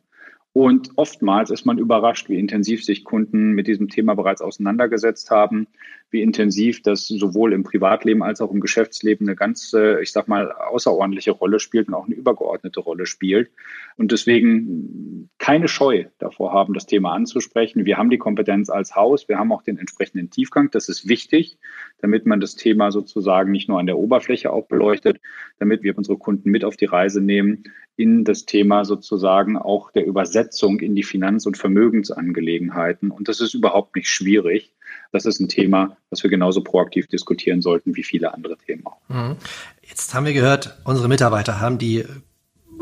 Und 0.54 0.92
oftmals 0.96 1.50
ist 1.50 1.66
man 1.66 1.80
überrascht, 1.80 2.30
wie 2.30 2.39
intensiv 2.39 2.84
sich 2.84 3.04
Kunden 3.04 3.51
mit 3.51 3.68
diesem 3.68 3.89
Thema 3.89 4.16
bereits 4.16 4.42
auseinandergesetzt 4.42 5.32
haben, 5.32 5.68
wie 6.10 6.22
intensiv 6.22 6.82
das 6.82 7.08
sowohl 7.08 7.54
im 7.54 7.64
Privatleben 7.64 8.24
als 8.24 8.40
auch 8.40 8.52
im 8.52 8.62
Geschäftsleben 8.62 9.28
eine 9.28 9.36
ganz, 9.36 9.74
ich 10.02 10.12
sag 10.12 10.28
mal, 10.28 10.52
außerordentliche 10.52 11.32
Rolle 11.32 11.60
spielt 11.60 11.88
und 11.88 11.94
auch 11.94 12.06
eine 12.06 12.16
übergeordnete 12.16 12.80
Rolle 12.80 13.06
spielt. 13.06 13.52
Und 13.98 14.12
deswegen 14.12 15.30
keine 15.38 15.68
Scheu 15.68 16.06
davor 16.20 16.54
haben, 16.54 16.74
das 16.74 16.86
Thema 16.86 17.14
anzusprechen. 17.14 17.86
Wir 17.86 17.98
haben 17.98 18.10
die 18.10 18.18
Kompetenz 18.18 18.70
als 18.70 18.96
Haus, 18.96 19.28
wir 19.28 19.38
haben 19.38 19.52
auch 19.52 19.64
den 19.64 19.78
entsprechenden 19.78 20.30
Tiefgang. 20.30 20.72
Das 20.72 20.88
ist 20.88 21.10
wichtig, 21.10 21.58
damit 22.00 22.26
man 22.26 22.40
das 22.40 22.56
Thema 22.56 22.92
sozusagen 22.92 23.52
nicht 23.52 23.68
nur 23.68 23.80
an 23.80 23.86
der 23.86 23.98
Oberfläche 23.98 24.52
auch 24.52 24.68
beleuchtet, 24.68 25.20
damit 25.60 25.84
wir 25.84 25.98
unsere 25.98 26.18
Kunden 26.18 26.50
mit 26.50 26.64
auf 26.64 26.78
die 26.78 26.86
Reise 26.86 27.22
nehmen 27.22 27.64
in 27.98 28.24
das 28.24 28.46
Thema 28.46 28.86
sozusagen 28.86 29.58
auch 29.58 29.92
der 29.92 30.06
Übersetzung 30.06 30.80
in 30.80 30.96
die 30.96 31.04
Finanz- 31.04 31.48
und 31.48 31.58
Vermögensangelegenheiten. 31.58 33.10
Und 33.10 33.28
das 33.28 33.42
ist 33.42 33.56
überhaupt 33.56 33.96
nicht 33.96 34.08
schwierig. 34.08 34.72
Das 35.12 35.26
ist 35.26 35.40
ein 35.40 35.50
Thema, 35.50 35.98
was 36.10 36.24
wir 36.24 36.30
genauso 36.30 36.62
proaktiv 36.62 37.08
diskutieren 37.08 37.62
sollten 37.62 37.96
wie 37.96 38.04
viele 38.04 38.34
andere 38.34 38.58
Themen 38.58 38.86
auch. 38.86 38.98
Mhm. 39.08 39.38
Jetzt 39.82 40.14
haben 40.14 40.26
wir 40.26 40.34
gehört, 40.34 40.78
unsere 40.84 41.08
Mitarbeiter 41.08 41.60
haben 41.60 41.78
die 41.78 42.06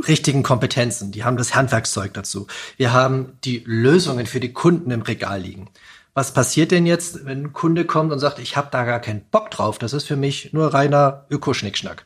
richtigen 0.08 0.44
Kompetenzen, 0.44 1.12
die 1.12 1.24
haben 1.24 1.38
das 1.38 1.56
Handwerkszeug 1.56 2.14
dazu. 2.14 2.48
Wir 2.78 2.94
haben 2.94 3.38
die 3.44 3.64
Lösungen 3.66 4.26
für 4.26 4.40
die 4.40 4.54
Kunden 4.54 4.92
im 4.92 5.02
Regal 5.02 5.42
liegen. 5.42 5.70
Was 6.14 6.34
passiert 6.34 6.72
denn 6.72 6.86
jetzt, 6.86 7.26
wenn 7.26 7.46
ein 7.46 7.54
Kunde 7.54 7.86
kommt 7.86 8.12
und 8.12 8.20
sagt, 8.20 8.40
ich 8.40 8.56
habe 8.56 8.70
da 8.72 8.86
gar 8.86 9.00
keinen 9.00 9.22
Bock 9.32 9.52
drauf, 9.52 9.78
das 9.78 9.94
ist 9.94 10.06
für 10.06 10.16
mich 10.16 10.54
nur 10.54 10.74
reiner 10.74 11.26
Ökoschnickschnack? 11.30 12.06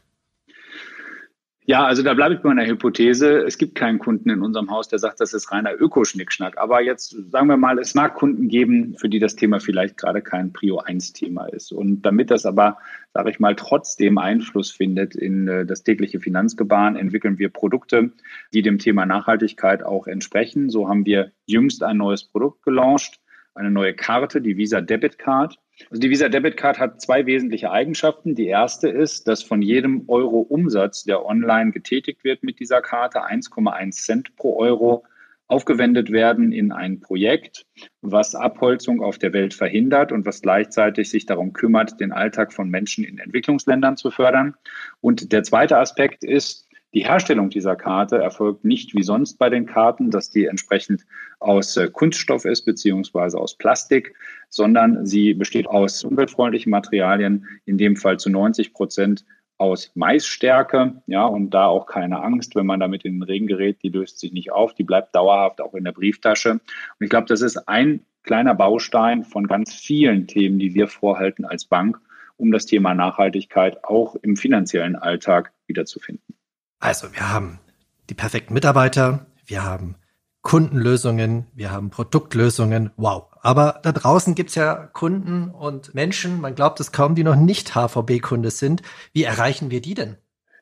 Ja, 1.70 1.86
also 1.86 2.02
da 2.02 2.16
bleibe 2.16 2.34
ich 2.34 2.42
bei 2.42 2.50
meiner 2.50 2.66
Hypothese. 2.66 3.44
Es 3.46 3.60
gibt 3.60 3.76
keinen 3.76 4.00
Kunden 4.00 4.32
in 4.32 4.42
unserem 4.42 4.72
Haus, 4.72 4.88
der 4.88 4.98
sagt, 4.98 5.20
das 5.20 5.36
ist 5.36 5.52
reiner 5.52 5.72
Ökoschnickschnack. 5.80 6.58
Aber 6.58 6.82
jetzt 6.82 7.16
sagen 7.30 7.46
wir 7.46 7.58
mal, 7.58 7.78
es 7.78 7.94
mag 7.94 8.16
Kunden 8.16 8.48
geben, 8.48 8.96
für 8.98 9.08
die 9.08 9.20
das 9.20 9.36
Thema 9.36 9.60
vielleicht 9.60 9.96
gerade 9.96 10.24
kein 10.24 10.52
Prio 10.52 10.80
1 10.80 11.14
Thema 11.14 11.46
ist. 11.46 11.72
Und 11.72 12.02
damit 12.02 12.32
das 12.32 12.48
aber, 12.48 12.80
sage 13.14 13.30
ich 13.30 13.40
mal, 13.40 13.56
trotzdem 13.56 14.18
Einfluss 14.18 14.72
findet 14.72 15.14
in 15.14 15.48
äh, 15.48 15.64
das 15.64 15.84
tägliche 15.84 16.20
Finanzgebaren, 16.20 16.96
entwickeln 16.96 17.38
wir 17.38 17.50
Produkte, 17.50 18.14
die 18.52 18.64
dem 18.64 18.80
Thema 18.80 19.06
Nachhaltigkeit 19.06 19.84
auch 19.84 20.08
entsprechen. 20.08 20.72
So 20.72 20.90
haben 20.90 21.06
wir 21.06 21.34
jüngst 21.46 21.84
ein 21.84 21.98
neues 21.98 22.24
Produkt 22.24 22.64
gelauncht, 22.64 23.20
eine 23.54 23.70
neue 23.70 23.94
Karte, 23.94 24.42
die 24.42 24.58
Visa 24.58 24.82
Debit 24.82 25.20
Card. 25.20 25.60
Also 25.90 26.02
die 26.02 26.10
Visa 26.10 26.30
Debit 26.30 26.58
Card 26.58 26.78
hat 26.80 27.02
zwei 27.02 27.26
wesentliche 27.26 27.72
Eigenschaften. 27.72 28.36
Die 28.36 28.48
erste 28.48 28.90
ist, 28.90 29.28
dass 29.28 29.44
von 29.44 29.62
jedem 29.62 30.04
Euro 30.08 30.40
Umsatz, 30.42 31.04
der 31.04 31.26
online 31.26 31.72
getätigt 31.72 32.24
wird 32.24 32.44
mit 32.44 32.60
dieser 32.60 32.82
Karte, 32.82 33.24
1,1 33.24 33.92
Cent 33.92 34.36
pro 34.36 34.58
Euro 34.58 35.04
aufgewendet 35.50 36.12
werden 36.12 36.52
in 36.52 36.72
ein 36.72 37.00
Projekt, 37.00 37.66
was 38.02 38.36
Abholzung 38.36 39.02
auf 39.02 39.18
der 39.18 39.34
Welt 39.34 39.56
verhindert 39.56 40.12
und 40.12 40.26
was 40.26 40.44
gleichzeitig 40.44 41.10
sich 41.10 41.26
darum 41.26 41.54
kümmert, 41.54 42.00
den 42.00 42.12
Alltag 42.12 42.54
von 42.54 42.70
Menschen 42.70 43.04
in 43.04 43.18
Entwicklungsländern 43.18 43.98
zu 43.98 44.12
fördern. 44.12 44.54
Und 45.02 45.32
der 45.32 45.42
zweite 45.42 45.80
Aspekt 45.80 46.24
ist, 46.24 46.69
die 46.94 47.06
Herstellung 47.06 47.50
dieser 47.50 47.76
Karte 47.76 48.18
erfolgt 48.18 48.66
nicht 48.66 48.96
wie 48.96 49.04
sonst 49.04 49.38
bei 49.38 49.50
den 49.50 49.68
Karten, 49.68 50.10
dass 50.10 50.32
die 50.32 50.46
entsprechend 50.46 51.06
aus 51.40 51.78
äh, 51.78 51.90
Kunststoff 51.92 52.46
ist 52.46 52.66
beziehungsweise 52.66 53.38
aus 53.38 53.58
Plastik, 53.58 54.16
sondern 54.50 55.06
sie 55.06 55.36
besteht 55.36 55.68
aus 55.68 56.04
umweltfreundlichen 56.04 56.72
Materialien, 56.72 57.48
in 57.66 57.78
dem 57.78 57.96
Fall 57.96 58.18
zu 58.18 58.30
90 58.32 58.74
Prozent 58.74 59.26
aus 59.60 59.92
Maisstärke, 59.94 61.02
ja, 61.06 61.26
und 61.26 61.52
da 61.52 61.66
auch 61.66 61.86
keine 61.86 62.24
Angst, 62.24 62.56
wenn 62.56 62.66
man 62.66 62.80
damit 62.80 63.04
in 63.04 63.16
den 63.16 63.24
Regen 63.24 63.46
gerät, 63.46 63.84
die 63.84 63.90
löst 63.90 64.20
sich 64.20 64.32
nicht 64.32 64.52
auf, 64.52 64.74
die 64.74 64.86
bleibt 64.86 65.14
dauerhaft 65.14 65.62
auch 65.62 65.74
in 65.74 65.84
der 65.84 65.92
Brieftasche. 65.92 66.52
Und 66.52 66.62
ich 67.02 67.10
glaube, 67.10 67.28
das 67.28 67.42
ist 67.42 67.68
ein 67.68 68.06
kleiner 68.24 68.56
Baustein 68.56 69.26
von 69.26 69.48
ganz 69.48 69.74
vielen 69.74 70.28
Themen, 70.28 70.60
die 70.60 70.74
wir 70.74 70.88
vorhalten 70.88 71.46
als 71.46 71.66
Bank, 71.66 72.00
um 72.38 72.52
das 72.52 72.66
Thema 72.66 72.94
Nachhaltigkeit 72.94 73.84
auch 73.84 74.16
im 74.16 74.38
finanziellen 74.38 74.96
Alltag 74.96 75.52
wiederzufinden. 75.68 76.39
Also 76.80 77.12
wir 77.14 77.30
haben 77.30 77.60
die 78.10 78.14
perfekten 78.14 78.54
Mitarbeiter, 78.54 79.26
wir 79.46 79.64
haben 79.64 79.96
Kundenlösungen, 80.42 81.48
wir 81.54 81.72
haben 81.72 81.90
Produktlösungen, 81.90 82.92
wow. 82.96 83.26
Aber 83.42 83.80
da 83.84 83.92
draußen 83.92 84.34
gibt's 84.36 84.56
ja 84.56 84.76
Kunden 84.94 85.50
und 85.50 85.94
Menschen, 85.94 86.40
man 86.40 86.56
glaubt 86.56 86.80
es 86.80 86.92
kaum, 86.94 87.16
die 87.16 87.24
noch 87.24 87.36
nicht 87.36 87.76
HVB-Kunde 87.76 88.50
sind. 88.50 88.82
Wie 89.12 89.24
erreichen 89.24 89.72
wir 89.72 89.82
die 89.82 89.94
denn? 89.94 90.16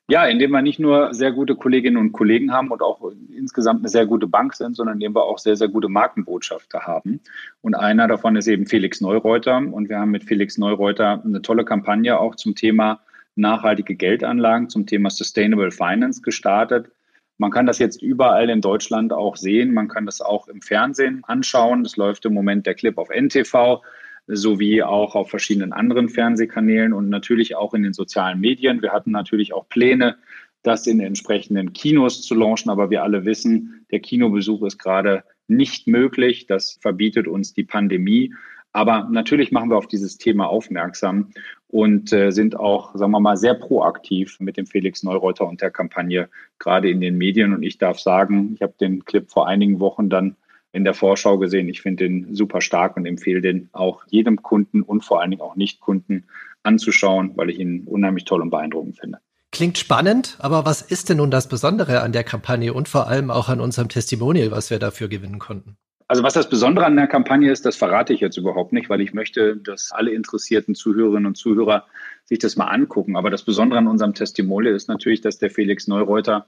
Ja, 0.09 0.25
indem 0.25 0.51
wir 0.51 0.61
nicht 0.61 0.79
nur 0.79 1.13
sehr 1.13 1.33
gute 1.33 1.55
Kolleginnen 1.55 1.97
und 1.97 2.13
Kollegen 2.13 2.53
haben 2.53 2.71
und 2.71 2.81
auch 2.81 3.11
insgesamt 3.35 3.81
eine 3.81 3.89
sehr 3.89 4.05
gute 4.05 4.25
Bank 4.25 4.55
sind, 4.55 4.75
sondern 4.77 4.95
indem 4.95 5.15
wir 5.15 5.23
auch 5.23 5.37
sehr, 5.37 5.57
sehr 5.57 5.67
gute 5.67 5.89
Markenbotschafter 5.89 6.81
haben. 6.87 7.19
Und 7.61 7.75
einer 7.75 8.07
davon 8.07 8.37
ist 8.37 8.47
eben 8.47 8.67
Felix 8.67 9.01
Neureuter. 9.01 9.57
Und 9.57 9.89
wir 9.89 9.99
haben 9.99 10.11
mit 10.11 10.23
Felix 10.23 10.57
Neureuter 10.57 11.21
eine 11.25 11.41
tolle 11.41 11.65
Kampagne 11.65 12.17
auch 12.19 12.35
zum 12.35 12.55
Thema 12.55 13.01
nachhaltige 13.37 13.95
Geldanlagen 13.95 14.69
zum 14.69 14.85
Thema 14.85 15.09
Sustainable 15.09 15.71
Finance 15.71 16.21
gestartet. 16.21 16.91
Man 17.37 17.51
kann 17.51 17.67
das 17.67 17.79
jetzt 17.79 18.01
überall 18.01 18.49
in 18.49 18.61
Deutschland 18.61 19.13
auch 19.13 19.35
sehen. 19.35 19.73
Man 19.73 19.87
kann 19.87 20.05
das 20.05 20.21
auch 20.21 20.47
im 20.47 20.61
Fernsehen 20.61 21.23
anschauen. 21.25 21.83
Das 21.83 21.95
läuft 21.95 22.25
im 22.25 22.33
Moment 22.33 22.65
der 22.65 22.73
Clip 22.73 22.97
auf 22.97 23.09
NTV 23.09 23.81
sowie 24.27 24.83
auch 24.83 25.15
auf 25.15 25.29
verschiedenen 25.29 25.71
anderen 25.71 26.09
Fernsehkanälen 26.09 26.93
und 26.93 27.09
natürlich 27.09 27.55
auch 27.55 27.73
in 27.73 27.83
den 27.83 27.93
sozialen 27.93 28.39
Medien. 28.39 28.81
Wir 28.81 28.91
hatten 28.91 29.11
natürlich 29.11 29.53
auch 29.53 29.69
Pläne, 29.69 30.17
das 30.63 30.85
in 30.85 30.99
entsprechenden 30.99 31.71
Kinos 31.71 32.23
zu 32.23 32.35
launchen, 32.35 32.69
aber 32.69 32.89
wir 32.89 33.03
alle 33.03 33.23
wissen, 33.23 33.85
der 33.91 34.01
Kinobesuch 34.01 34.63
ist 34.63 34.79
gerade 34.79 35.23
nicht 35.47 35.87
möglich. 35.87 36.45
Das 36.45 36.77
verbietet 36.81 37.27
uns 37.27 37.53
die 37.53 37.63
Pandemie. 37.63 38.33
Aber 38.73 39.07
natürlich 39.09 39.51
machen 39.51 39.69
wir 39.69 39.77
auf 39.77 39.87
dieses 39.87 40.17
Thema 40.17 40.47
aufmerksam 40.47 41.31
und 41.69 42.13
äh, 42.13 42.31
sind 42.31 42.55
auch, 42.57 42.95
sagen 42.95 43.11
wir 43.11 43.19
mal, 43.19 43.37
sehr 43.37 43.53
proaktiv 43.53 44.39
mit 44.39 44.57
dem 44.57 44.65
Felix 44.65 45.03
Neureuter 45.03 45.47
und 45.47 45.61
der 45.61 45.71
Kampagne, 45.71 46.29
gerade 46.59 46.89
in 46.89 47.01
den 47.01 47.17
Medien. 47.17 47.53
Und 47.53 47.63
ich 47.63 47.77
darf 47.77 47.99
sagen, 47.99 48.53
ich 48.55 48.61
habe 48.61 48.73
den 48.79 49.05
Clip 49.05 49.29
vor 49.29 49.47
einigen 49.47 49.79
Wochen 49.79 50.09
dann 50.09 50.35
in 50.71 50.83
der 50.83 50.93
Vorschau 50.93 51.37
gesehen. 51.37 51.69
Ich 51.69 51.81
finde 51.81 52.05
den 52.05 52.35
super 52.35 52.61
stark 52.61 52.97
und 52.97 53.05
empfehle 53.05 53.41
den 53.41 53.69
auch 53.73 54.03
jedem 54.07 54.41
Kunden 54.41 54.81
und 54.81 55.03
vor 55.03 55.21
allen 55.21 55.31
Dingen 55.31 55.41
auch 55.41 55.55
Nicht-Kunden 55.55 56.25
anzuschauen, 56.63 57.31
weil 57.35 57.49
ich 57.49 57.59
ihn 57.59 57.83
unheimlich 57.85 58.25
toll 58.25 58.41
und 58.41 58.49
beeindruckend 58.49 58.99
finde. 58.99 59.19
Klingt 59.51 59.77
spannend, 59.77 60.37
aber 60.39 60.65
was 60.65 60.81
ist 60.81 61.09
denn 61.09 61.17
nun 61.17 61.31
das 61.31 61.47
Besondere 61.47 62.01
an 62.01 62.11
der 62.11 62.23
Kampagne 62.23 62.73
und 62.73 62.89
vor 62.89 63.07
allem 63.07 63.31
auch 63.31 63.49
an 63.49 63.61
unserem 63.61 63.89
Testimonial, 63.89 64.51
was 64.51 64.69
wir 64.69 64.77
dafür 64.77 65.07
gewinnen 65.07 65.39
konnten? 65.39 65.77
Also 66.09 66.23
was 66.23 66.33
das 66.33 66.49
Besondere 66.49 66.85
an 66.85 66.95
der 66.95 67.07
Kampagne 67.07 67.51
ist, 67.51 67.65
das 67.65 67.75
verrate 67.75 68.13
ich 68.13 68.21
jetzt 68.21 68.37
überhaupt 68.37 68.71
nicht, 68.71 68.89
weil 68.89 69.01
ich 69.01 69.13
möchte, 69.13 69.57
dass 69.57 69.91
alle 69.91 70.11
interessierten 70.11 70.73
Zuhörerinnen 70.73 71.25
und 71.25 71.35
Zuhörer 71.35 71.85
sich 72.23 72.39
das 72.39 72.55
mal 72.55 72.67
angucken. 72.67 73.17
Aber 73.17 73.29
das 73.29 73.43
Besondere 73.43 73.79
an 73.79 73.87
unserem 73.87 74.13
Testimonial 74.13 74.73
ist 74.73 74.87
natürlich, 74.87 75.19
dass 75.19 75.37
der 75.37 75.49
Felix 75.49 75.87
Neureuter 75.87 76.47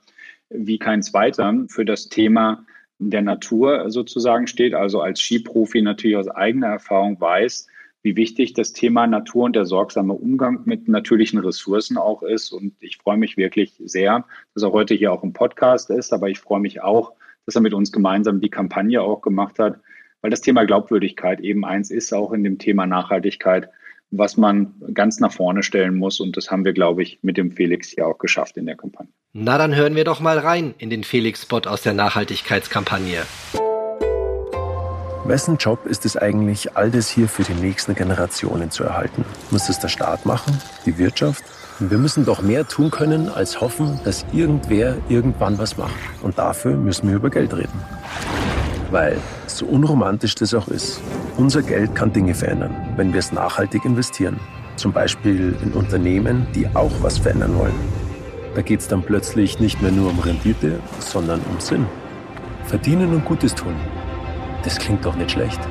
wie 0.50 0.80
kein 0.80 1.04
zweiter 1.04 1.54
für 1.68 1.84
das 1.84 2.08
Thema 2.08 2.66
der 3.00 3.22
Natur 3.22 3.90
sozusagen 3.92 4.48
steht, 4.48 4.74
also 4.74 5.02
als 5.02 5.20
Skiprofi 5.20 5.82
natürlich 5.82 6.18
aus 6.18 6.30
eigener 6.30 6.68
Erfahrung 6.68 7.20
weiß, 7.20 7.68
wie 8.02 8.16
wichtig 8.16 8.54
das 8.54 8.72
Thema 8.72 9.08
Natur 9.08 9.46
und 9.46 9.56
der 9.56 9.66
sorgsame 9.66 10.14
Umgang 10.14 10.62
mit 10.66 10.88
natürlichen 10.88 11.40
Ressourcen 11.40 11.98
auch 11.98 12.24
ist. 12.24 12.52
Und 12.52 12.74
ich 12.80 12.98
freue 12.98 13.18
mich 13.18 13.36
wirklich 13.36 13.74
sehr, 13.84 14.26
dass 14.54 14.64
er 14.64 14.72
heute 14.72 14.96
hier 14.96 15.12
auch 15.12 15.24
im 15.24 15.34
Podcast 15.34 15.90
ist, 15.90 16.14
aber 16.14 16.30
ich 16.30 16.40
freue 16.40 16.62
mich 16.62 16.82
auch, 16.82 17.14
dass 17.50 17.56
er 17.56 17.62
mit 17.62 17.74
uns 17.74 17.92
gemeinsam 17.92 18.42
die 18.42 18.50
Kampagne 18.50 19.02
auch 19.02 19.24
gemacht 19.24 19.58
hat, 19.58 19.80
weil 20.22 20.30
das 20.30 20.42
Thema 20.42 20.66
Glaubwürdigkeit 20.66 21.40
eben 21.40 21.66
eins 21.66 21.90
ist, 21.90 22.14
auch 22.14 22.32
in 22.32 22.44
dem 22.44 22.60
Thema 22.60 22.86
Nachhaltigkeit, 22.86 23.70
was 24.12 24.38
man 24.38 24.76
ganz 24.94 25.20
nach 25.20 25.34
vorne 25.34 25.64
stellen 25.64 25.96
muss. 25.96 26.20
Und 26.20 26.38
das 26.38 26.52
haben 26.52 26.64
wir, 26.64 26.74
glaube 26.74 27.02
ich, 27.02 27.18
mit 27.24 27.38
dem 27.38 27.52
Felix 27.52 27.90
hier 27.90 28.06
auch 28.06 28.20
geschafft 28.20 28.56
in 28.58 28.68
der 28.68 28.76
Kampagne. 28.76 29.10
Na, 29.34 29.58
dann 29.58 29.76
hören 29.76 29.96
wir 29.96 30.04
doch 30.04 30.20
mal 30.20 30.38
rein 30.38 30.76
in 30.78 30.92
den 30.92 31.04
Felix-Spot 31.04 31.62
aus 31.66 31.82
der 31.82 31.96
Nachhaltigkeitskampagne. 31.96 33.24
Wessen 35.26 35.58
Job 35.58 35.88
ist 35.88 36.06
es 36.06 36.18
eigentlich, 36.18 36.78
all 36.78 36.92
das 36.92 37.10
hier 37.10 37.28
für 37.28 37.42
die 37.42 37.60
nächsten 37.60 37.96
Generationen 37.96 38.70
zu 38.70 38.84
erhalten? 38.84 39.26
Muss 39.50 39.70
es 39.70 39.80
der 39.80 39.88
Staat 39.88 40.24
machen? 40.28 40.56
Die 40.86 41.00
Wirtschaft? 41.00 41.44
Wir 41.82 41.98
müssen 41.98 42.26
doch 42.26 42.42
mehr 42.42 42.68
tun 42.68 42.92
können, 42.92 43.30
als 43.30 43.62
hoffen, 43.62 44.02
dass 44.04 44.26
irgendwer 44.34 44.98
irgendwann 45.08 45.58
was 45.58 45.78
macht. 45.78 45.96
Und 46.22 46.38
dafür 46.38 46.76
müssen 46.76 47.08
wir 47.08 47.16
über 47.16 47.30
Geld 47.30 47.56
reden. 47.56 47.80
Weil, 48.92 49.18
so 49.48 49.66
unromantisch 49.66 50.36
das 50.36 50.54
auch 50.54 50.68
ist, 50.68 51.00
unser 51.38 51.62
Geld 51.62 51.96
kann 51.96 52.12
Dinge 52.12 52.34
verändern, 52.34 52.76
wenn 52.98 53.14
wir 53.14 53.20
es 53.20 53.32
nachhaltig 53.32 53.86
investieren. 53.86 54.42
Zum 54.76 54.92
Beispiel 54.92 55.56
in 55.64 55.72
Unternehmen, 55.72 56.48
die 56.54 56.68
auch 56.68 56.92
was 57.02 57.18
verändern 57.18 57.58
wollen. 57.58 57.76
Da 58.56 58.62
geht 58.62 58.82
es 58.82 58.90
dann 58.90 59.02
plötzlich 59.02 59.62
nicht 59.62 59.82
mehr 59.82 59.92
nur 59.92 60.10
um 60.10 60.20
Rendite, 60.20 60.82
sondern 61.00 61.40
um 61.50 61.62
Sinn. 61.62 61.86
Verdienen 62.66 63.14
und 63.14 63.24
Gutes 63.24 63.56
tun. 63.56 63.76
Das 64.64 64.78
klingt 64.80 65.06
doch 65.06 65.16
nicht 65.16 65.32
schlecht. 65.32 65.62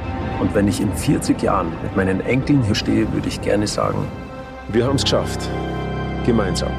Und 0.40 0.54
wenn 0.54 0.68
ich 0.68 0.80
in 0.80 0.90
40 0.90 1.42
Jahren 1.42 1.70
mit 1.82 1.96
meinen 1.96 2.22
Enkeln 2.22 2.62
hier 2.62 2.74
stehe, 2.74 3.12
würde 3.12 3.28
ich 3.28 3.42
gerne 3.42 3.66
sagen, 3.66 4.06
wir 4.72 4.86
haben 4.86 4.96
es 4.96 5.02
geschafft 5.02 5.50
gemeinsam. 6.28 6.70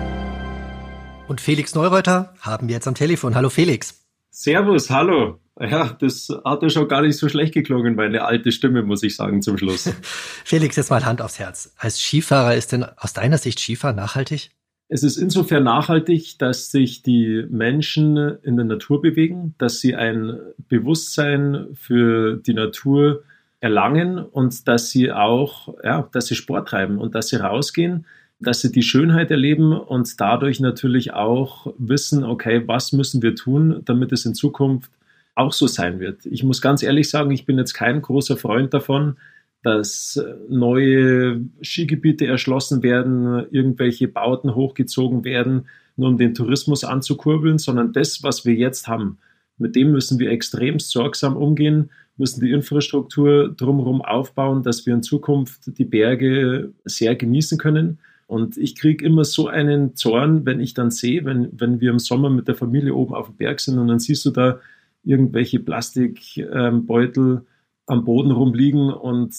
Und 1.28 1.42
Felix 1.42 1.74
Neureuter 1.74 2.36
haben 2.40 2.68
wir 2.68 2.76
jetzt 2.76 2.88
am 2.88 2.94
Telefon. 2.94 3.34
Hallo 3.34 3.50
Felix. 3.50 4.06
Servus, 4.30 4.92
hallo. 4.92 5.40
Ja, 5.60 5.98
das 6.00 6.30
hat 6.46 6.62
ja 6.62 6.70
schon 6.70 6.88
gar 6.88 7.02
nicht 7.02 7.18
so 7.18 7.28
schlecht 7.28 7.56
geklungen, 7.56 7.96
meine 7.96 8.26
alte 8.26 8.52
Stimme, 8.52 8.84
muss 8.84 9.02
ich 9.02 9.16
sagen, 9.16 9.42
zum 9.42 9.58
Schluss. 9.58 9.92
Felix, 10.46 10.76
jetzt 10.76 10.92
mal 10.92 11.04
Hand 11.04 11.24
aufs 11.24 11.40
Herz. 11.40 11.74
Als 11.78 12.00
Skifahrer 12.00 12.54
ist 12.56 12.72
denn 12.74 12.84
aus 12.84 13.14
deiner 13.14 13.40
Sicht 13.40 13.60
Skifahren 13.60 13.96
nachhaltig? 13.96 14.52
Es 14.88 15.02
ist 15.02 15.18
insofern 15.18 15.64
nachhaltig, 15.64 16.38
dass 16.38 16.70
sich 16.70 17.02
die 17.02 17.44
Menschen 17.50 18.18
in 18.44 18.56
der 18.56 18.66
Natur 18.66 19.02
bewegen, 19.02 19.56
dass 19.58 19.80
sie 19.80 19.96
ein 19.96 20.38
Bewusstsein 20.68 21.70
für 21.74 22.38
die 22.38 22.54
Natur 22.54 23.24
erlangen 23.62 24.20
und 24.20 24.68
dass 24.68 24.92
sie 24.92 25.12
auch, 25.12 25.74
ja, 25.84 26.08
dass 26.12 26.28
sie 26.28 26.36
Sport 26.36 26.68
treiben 26.68 27.00
und 27.00 27.16
dass 27.16 27.30
sie 27.30 27.38
rausgehen 27.38 28.06
dass 28.40 28.62
sie 28.62 28.72
die 28.72 28.84
Schönheit 28.84 29.32
erleben 29.32 29.74
und 29.74 30.20
dadurch 30.20 30.60
natürlich 30.60 31.14
auch 31.14 31.74
wissen, 31.78 32.24
okay, 32.24 32.64
was 32.68 32.94
müssen 32.94 33.22
wir 33.22 33.36
tun, 33.36 33.82
damit 33.86 34.12
es 34.12 34.26
in 34.26 34.34
Zukunft 34.34 34.92
auch 35.36 35.54
so 35.54 35.68
sein 35.68 36.00
wird. 36.00 36.26
Ich 36.26 36.44
muss 36.44 36.62
ganz 36.62 36.84
ehrlich 36.84 37.10
sagen, 37.10 37.32
ich 37.32 37.46
bin 37.46 37.58
jetzt 37.58 37.74
kein 37.74 38.02
großer 38.02 38.38
Freund 38.38 38.74
davon, 38.74 39.18
dass 39.64 40.22
neue 40.48 41.42
Skigebiete 41.62 42.26
erschlossen 42.26 42.82
werden, 42.82 43.46
irgendwelche 43.52 44.08
Bauten 44.08 44.56
hochgezogen 44.56 45.26
werden, 45.26 45.68
nur 45.98 46.10
um 46.10 46.18
den 46.18 46.34
Tourismus 46.34 46.84
anzukurbeln, 46.84 47.58
sondern 47.58 47.92
das, 47.92 48.24
was 48.24 48.46
wir 48.46 48.54
jetzt 48.54 48.88
haben, 48.88 49.18
mit 49.58 49.76
dem 49.76 49.92
müssen 49.92 50.18
wir 50.20 50.32
extremst 50.32 50.92
sorgsam 50.92 51.36
umgehen, 51.36 51.90
müssen 52.16 52.42
die 52.42 52.52
Infrastruktur 52.52 53.50
drumherum 53.50 54.02
aufbauen, 54.02 54.64
dass 54.64 54.86
wir 54.86 54.94
in 54.94 55.04
Zukunft 55.04 55.78
die 55.78 55.86
Berge 55.86 56.72
sehr 56.86 57.16
genießen 57.16 57.58
können. 57.58 58.00
Und 58.30 58.58
ich 58.58 58.76
kriege 58.76 59.04
immer 59.04 59.26
so 59.26 59.48
einen 59.48 59.96
Zorn, 59.96 60.46
wenn 60.46 60.60
ich 60.60 60.76
dann 60.76 60.92
sehe, 60.92 61.26
wenn, 61.26 61.50
wenn 61.52 61.82
wir 61.82 61.90
im 61.90 61.98
Sommer 61.98 62.30
mit 62.30 62.48
der 62.48 62.54
Familie 62.54 62.94
oben 62.94 63.16
auf 63.16 63.26
dem 63.26 63.38
Berg 63.38 63.60
sind 63.60 63.80
und 63.80 63.88
dann 63.88 63.98
siehst 63.98 64.24
du 64.24 64.30
da 64.30 64.60
irgendwelche 65.04 65.60
Plastikbeutel 65.60 67.26
ähm, 67.26 67.42
am 67.88 68.06
Boden 68.06 68.30
rumliegen 68.30 68.94
und 68.94 69.34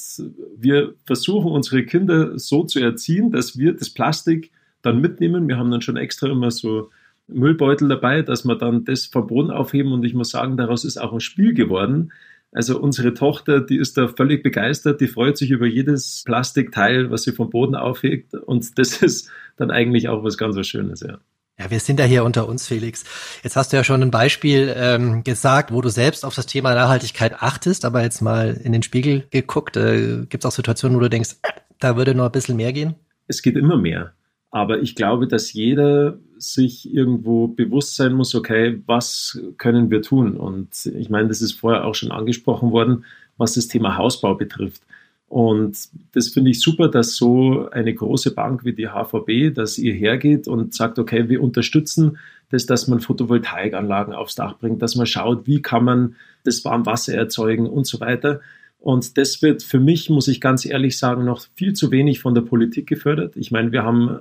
wir 0.57 0.95
versuchen 1.07 1.53
unsere 1.53 1.85
Kinder 1.85 2.37
so 2.37 2.65
zu 2.65 2.81
erziehen, 2.81 3.31
dass 3.31 3.57
wir 3.57 3.75
das 3.75 3.91
Plastik 3.91 4.51
dann 4.83 5.01
mitnehmen. 5.01 5.47
Wir 5.47 5.57
haben 5.57 5.71
dann 5.71 5.83
schon 5.83 5.97
extra 5.97 6.27
immer 6.27 6.51
so 6.51 6.91
Müllbeutel 7.29 7.89
dabei, 7.89 8.23
dass 8.23 8.45
wir 8.45 8.57
dann 8.57 8.85
das 8.85 9.07
vom 9.07 9.29
Boden 9.29 9.53
aufheben 9.53 9.93
und 9.93 10.05
ich 10.05 10.15
muss 10.15 10.31
sagen, 10.31 10.57
daraus 10.57 10.85
ist 10.85 11.01
auch 11.01 11.13
ein 11.13 11.21
Spiel 11.21 11.55
geworden. 11.55 12.11
Also 12.53 12.81
unsere 12.81 13.15
Tochter, 13.15 13.61
die 13.61 13.77
ist 13.77 13.97
da 13.97 14.09
völlig 14.09 14.43
begeistert, 14.43 15.01
die 15.01 15.07
freut 15.07 15.37
sich 15.39 15.51
über 15.51 15.67
jedes 15.67 16.25
Plastikteil, 16.25 17.11
was 17.11 17.23
sie 17.23 17.33
vom 17.33 17.51
Boden 17.51 17.77
aufhegt 17.77 18.35
und 18.35 18.79
das 18.79 19.03
ist 19.03 19.31
dann 19.57 19.71
eigentlich 19.71 20.09
auch 20.09 20.25
was 20.25 20.37
ganz 20.37 20.57
was 20.57 20.67
Schönes, 20.67 21.01
ja. 21.01 21.19
Ja, 21.61 21.71
wir 21.71 21.79
sind 21.79 22.01
ja 22.01 22.07
hier 22.07 22.25
unter 22.25 22.49
uns, 22.49 22.67
Felix. 22.67 23.05
Jetzt 23.43 23.55
hast 23.55 23.71
du 23.71 23.77
ja 23.77 23.85
schon 23.85 24.01
ein 24.01 24.11
Beispiel 24.11 24.73
ähm, 24.75 25.25
gesagt, 25.25 25.71
wo 25.71 25.83
du 25.83 25.91
selbst 25.91 26.25
auf 26.25 26.35
das 26.35 26.47
Thema 26.47 26.75
Nachhaltigkeit 26.75 27.43
achtest, 27.43 27.85
aber 27.85 28.01
jetzt 28.01 28.23
mal 28.23 28.59
in 28.65 28.73
den 28.73 28.83
Spiegel 28.83 29.27
geguckt. 29.31 29.77
Äh, 29.77 30.25
Gibt 30.27 30.43
es 30.43 30.47
auch 30.47 30.57
Situationen, 30.57 30.97
wo 30.97 31.03
du 31.03 31.11
denkst, 31.11 31.37
da 31.79 31.99
würde 31.99 32.15
noch 32.15 32.25
ein 32.25 32.33
bisschen 32.33 32.57
mehr 32.57 32.73
gehen? 32.73 32.95
Es 33.27 33.43
geht 33.43 33.57
immer 33.57 33.77
mehr. 33.77 34.15
Aber 34.51 34.81
ich 34.81 34.95
glaube, 34.95 35.29
dass 35.29 35.53
jeder 35.53 36.19
sich 36.43 36.93
irgendwo 36.93 37.49
bewusst 37.49 37.97
sein 37.97 38.13
muss, 38.15 38.35
okay, 38.35 38.81
was 38.87 39.41
können 39.59 39.91
wir 39.91 40.03
tun? 40.03 40.37
Und 40.37 40.87
ich 40.87 41.11
meine, 41.11 41.29
das 41.29 41.43
ist 41.43 41.53
vorher 41.53 41.85
auch 41.85 41.95
schon 41.95 42.11
angesprochen 42.11 42.73
worden, 42.73 43.05
was 43.37 43.55
das 43.55 43.69
Thema 43.69 43.97
Hausbau 43.97 44.35
betrifft. 44.35 44.83
Und 45.29 45.79
das 46.13 46.29
finde 46.31 46.51
ich 46.51 46.61
super, 46.61 46.89
dass 46.89 47.15
so 47.15 47.71
eine 47.71 47.95
große 47.95 48.35
Bank 48.35 48.65
wie 48.65 48.73
die 48.73 48.89
HVB, 48.89 49.55
dass 49.55 49.79
ihr 49.79 49.95
hergeht 49.95 50.49
und 50.49 50.75
sagt, 50.75 50.99
okay, 50.99 51.29
wir 51.29 51.41
unterstützen 51.41 52.19
das, 52.51 52.67
dass 52.67 52.89
man 52.89 52.99
Photovoltaikanlagen 52.99 54.13
aufs 54.13 54.35
Dach 54.35 54.59
bringt, 54.59 54.83
dass 54.83 54.97
man 54.97 55.07
schaut, 55.07 55.47
wie 55.47 55.63
kann 55.63 55.85
man 55.85 56.17
das 56.43 56.65
Warmwasser 56.65 57.15
erzeugen 57.15 57.69
und 57.69 57.87
so 57.87 58.01
weiter. 58.01 58.41
Und 58.81 59.17
das 59.19 59.41
wird 59.41 59.63
für 59.63 59.79
mich, 59.79 60.11
muss 60.11 60.27
ich 60.27 60.41
ganz 60.41 60.67
ehrlich 60.67 60.99
sagen, 60.99 61.25
noch 61.25 61.47
viel 61.55 61.75
zu 61.75 61.93
wenig 61.93 62.19
von 62.19 62.35
der 62.35 62.43
Politik 62.43 62.89
gefördert. 62.89 63.37
Ich 63.37 63.53
meine, 63.53 63.71
wir 63.71 63.85
haben 63.85 64.19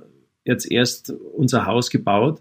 jetzt 0.50 0.70
erst 0.70 1.14
unser 1.36 1.64
Haus 1.64 1.88
gebaut 1.88 2.40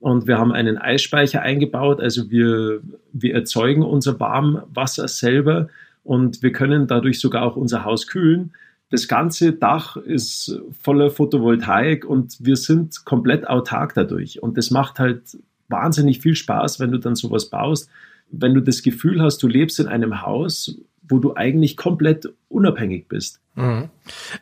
und 0.00 0.26
wir 0.26 0.38
haben 0.38 0.52
einen 0.52 0.76
Eisspeicher 0.76 1.40
eingebaut. 1.40 1.98
Also 1.98 2.30
wir, 2.30 2.82
wir 3.14 3.34
erzeugen 3.34 3.82
unser 3.82 4.20
Warmwasser 4.20 5.08
selber 5.08 5.68
und 6.02 6.42
wir 6.42 6.52
können 6.52 6.86
dadurch 6.86 7.20
sogar 7.20 7.42
auch 7.42 7.56
unser 7.56 7.86
Haus 7.86 8.06
kühlen. 8.06 8.52
Das 8.90 9.08
ganze 9.08 9.54
Dach 9.54 9.96
ist 9.96 10.60
voller 10.82 11.10
Photovoltaik 11.10 12.04
und 12.04 12.36
wir 12.38 12.56
sind 12.56 13.06
komplett 13.06 13.48
autark 13.48 13.94
dadurch. 13.94 14.42
Und 14.42 14.58
das 14.58 14.70
macht 14.70 14.98
halt 14.98 15.38
wahnsinnig 15.68 16.20
viel 16.20 16.36
Spaß, 16.36 16.80
wenn 16.80 16.92
du 16.92 16.98
dann 16.98 17.16
sowas 17.16 17.48
baust. 17.48 17.88
Wenn 18.30 18.52
du 18.52 18.60
das 18.60 18.82
Gefühl 18.82 19.22
hast, 19.22 19.42
du 19.42 19.48
lebst 19.48 19.80
in 19.80 19.86
einem 19.86 20.20
Haus, 20.20 20.76
wo 21.08 21.18
du 21.18 21.34
eigentlich 21.36 21.76
komplett 21.76 22.32
unabhängig 22.48 23.08
bist. 23.08 23.40
Mhm. 23.54 23.90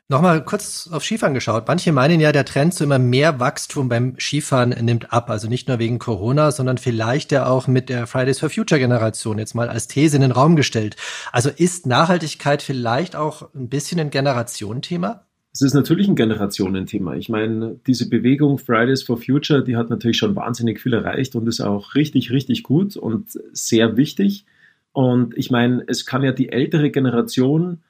Nochmal 0.08 0.44
kurz 0.44 0.88
auf 0.90 1.04
Skifahren 1.04 1.34
geschaut. 1.34 1.64
Manche 1.68 1.92
meinen 1.92 2.20
ja, 2.20 2.32
der 2.32 2.44
Trend 2.44 2.74
zu 2.74 2.84
immer 2.84 2.98
mehr 2.98 3.40
Wachstum 3.40 3.88
beim 3.88 4.16
Skifahren 4.18 4.70
nimmt 4.70 5.12
ab. 5.12 5.28
Also 5.28 5.48
nicht 5.48 5.68
nur 5.68 5.78
wegen 5.78 5.98
Corona, 5.98 6.50
sondern 6.50 6.78
vielleicht 6.78 7.32
ja 7.32 7.46
auch 7.46 7.66
mit 7.66 7.88
der 7.88 8.06
Fridays 8.06 8.40
for 8.40 8.48
Future 8.48 8.80
Generation 8.80 9.38
jetzt 9.38 9.54
mal 9.54 9.68
als 9.68 9.88
These 9.88 10.16
in 10.16 10.22
den 10.22 10.32
Raum 10.32 10.56
gestellt. 10.56 10.96
Also 11.30 11.50
ist 11.50 11.86
Nachhaltigkeit 11.86 12.62
vielleicht 12.62 13.16
auch 13.16 13.52
ein 13.54 13.68
bisschen 13.68 14.00
ein 14.00 14.10
Generationenthema? 14.10 15.26
Es 15.54 15.60
ist 15.60 15.74
natürlich 15.74 16.08
ein 16.08 16.16
Generationenthema. 16.16 17.14
Ich 17.16 17.28
meine, 17.28 17.78
diese 17.86 18.08
Bewegung 18.08 18.56
Fridays 18.56 19.02
for 19.02 19.18
Future, 19.18 19.62
die 19.62 19.76
hat 19.76 19.90
natürlich 19.90 20.16
schon 20.16 20.34
wahnsinnig 20.34 20.80
viel 20.80 20.94
erreicht 20.94 21.34
und 21.34 21.46
ist 21.46 21.60
auch 21.60 21.94
richtig, 21.94 22.30
richtig 22.30 22.62
gut 22.62 22.96
und 22.96 23.38
sehr 23.52 23.98
wichtig. 23.98 24.46
Und 24.92 25.36
ich 25.36 25.50
meine, 25.50 25.84
es 25.86 26.04
kann 26.06 26.22
ja 26.22 26.32
die 26.32 26.52
ältere 26.52 26.90
Generation 26.90 27.82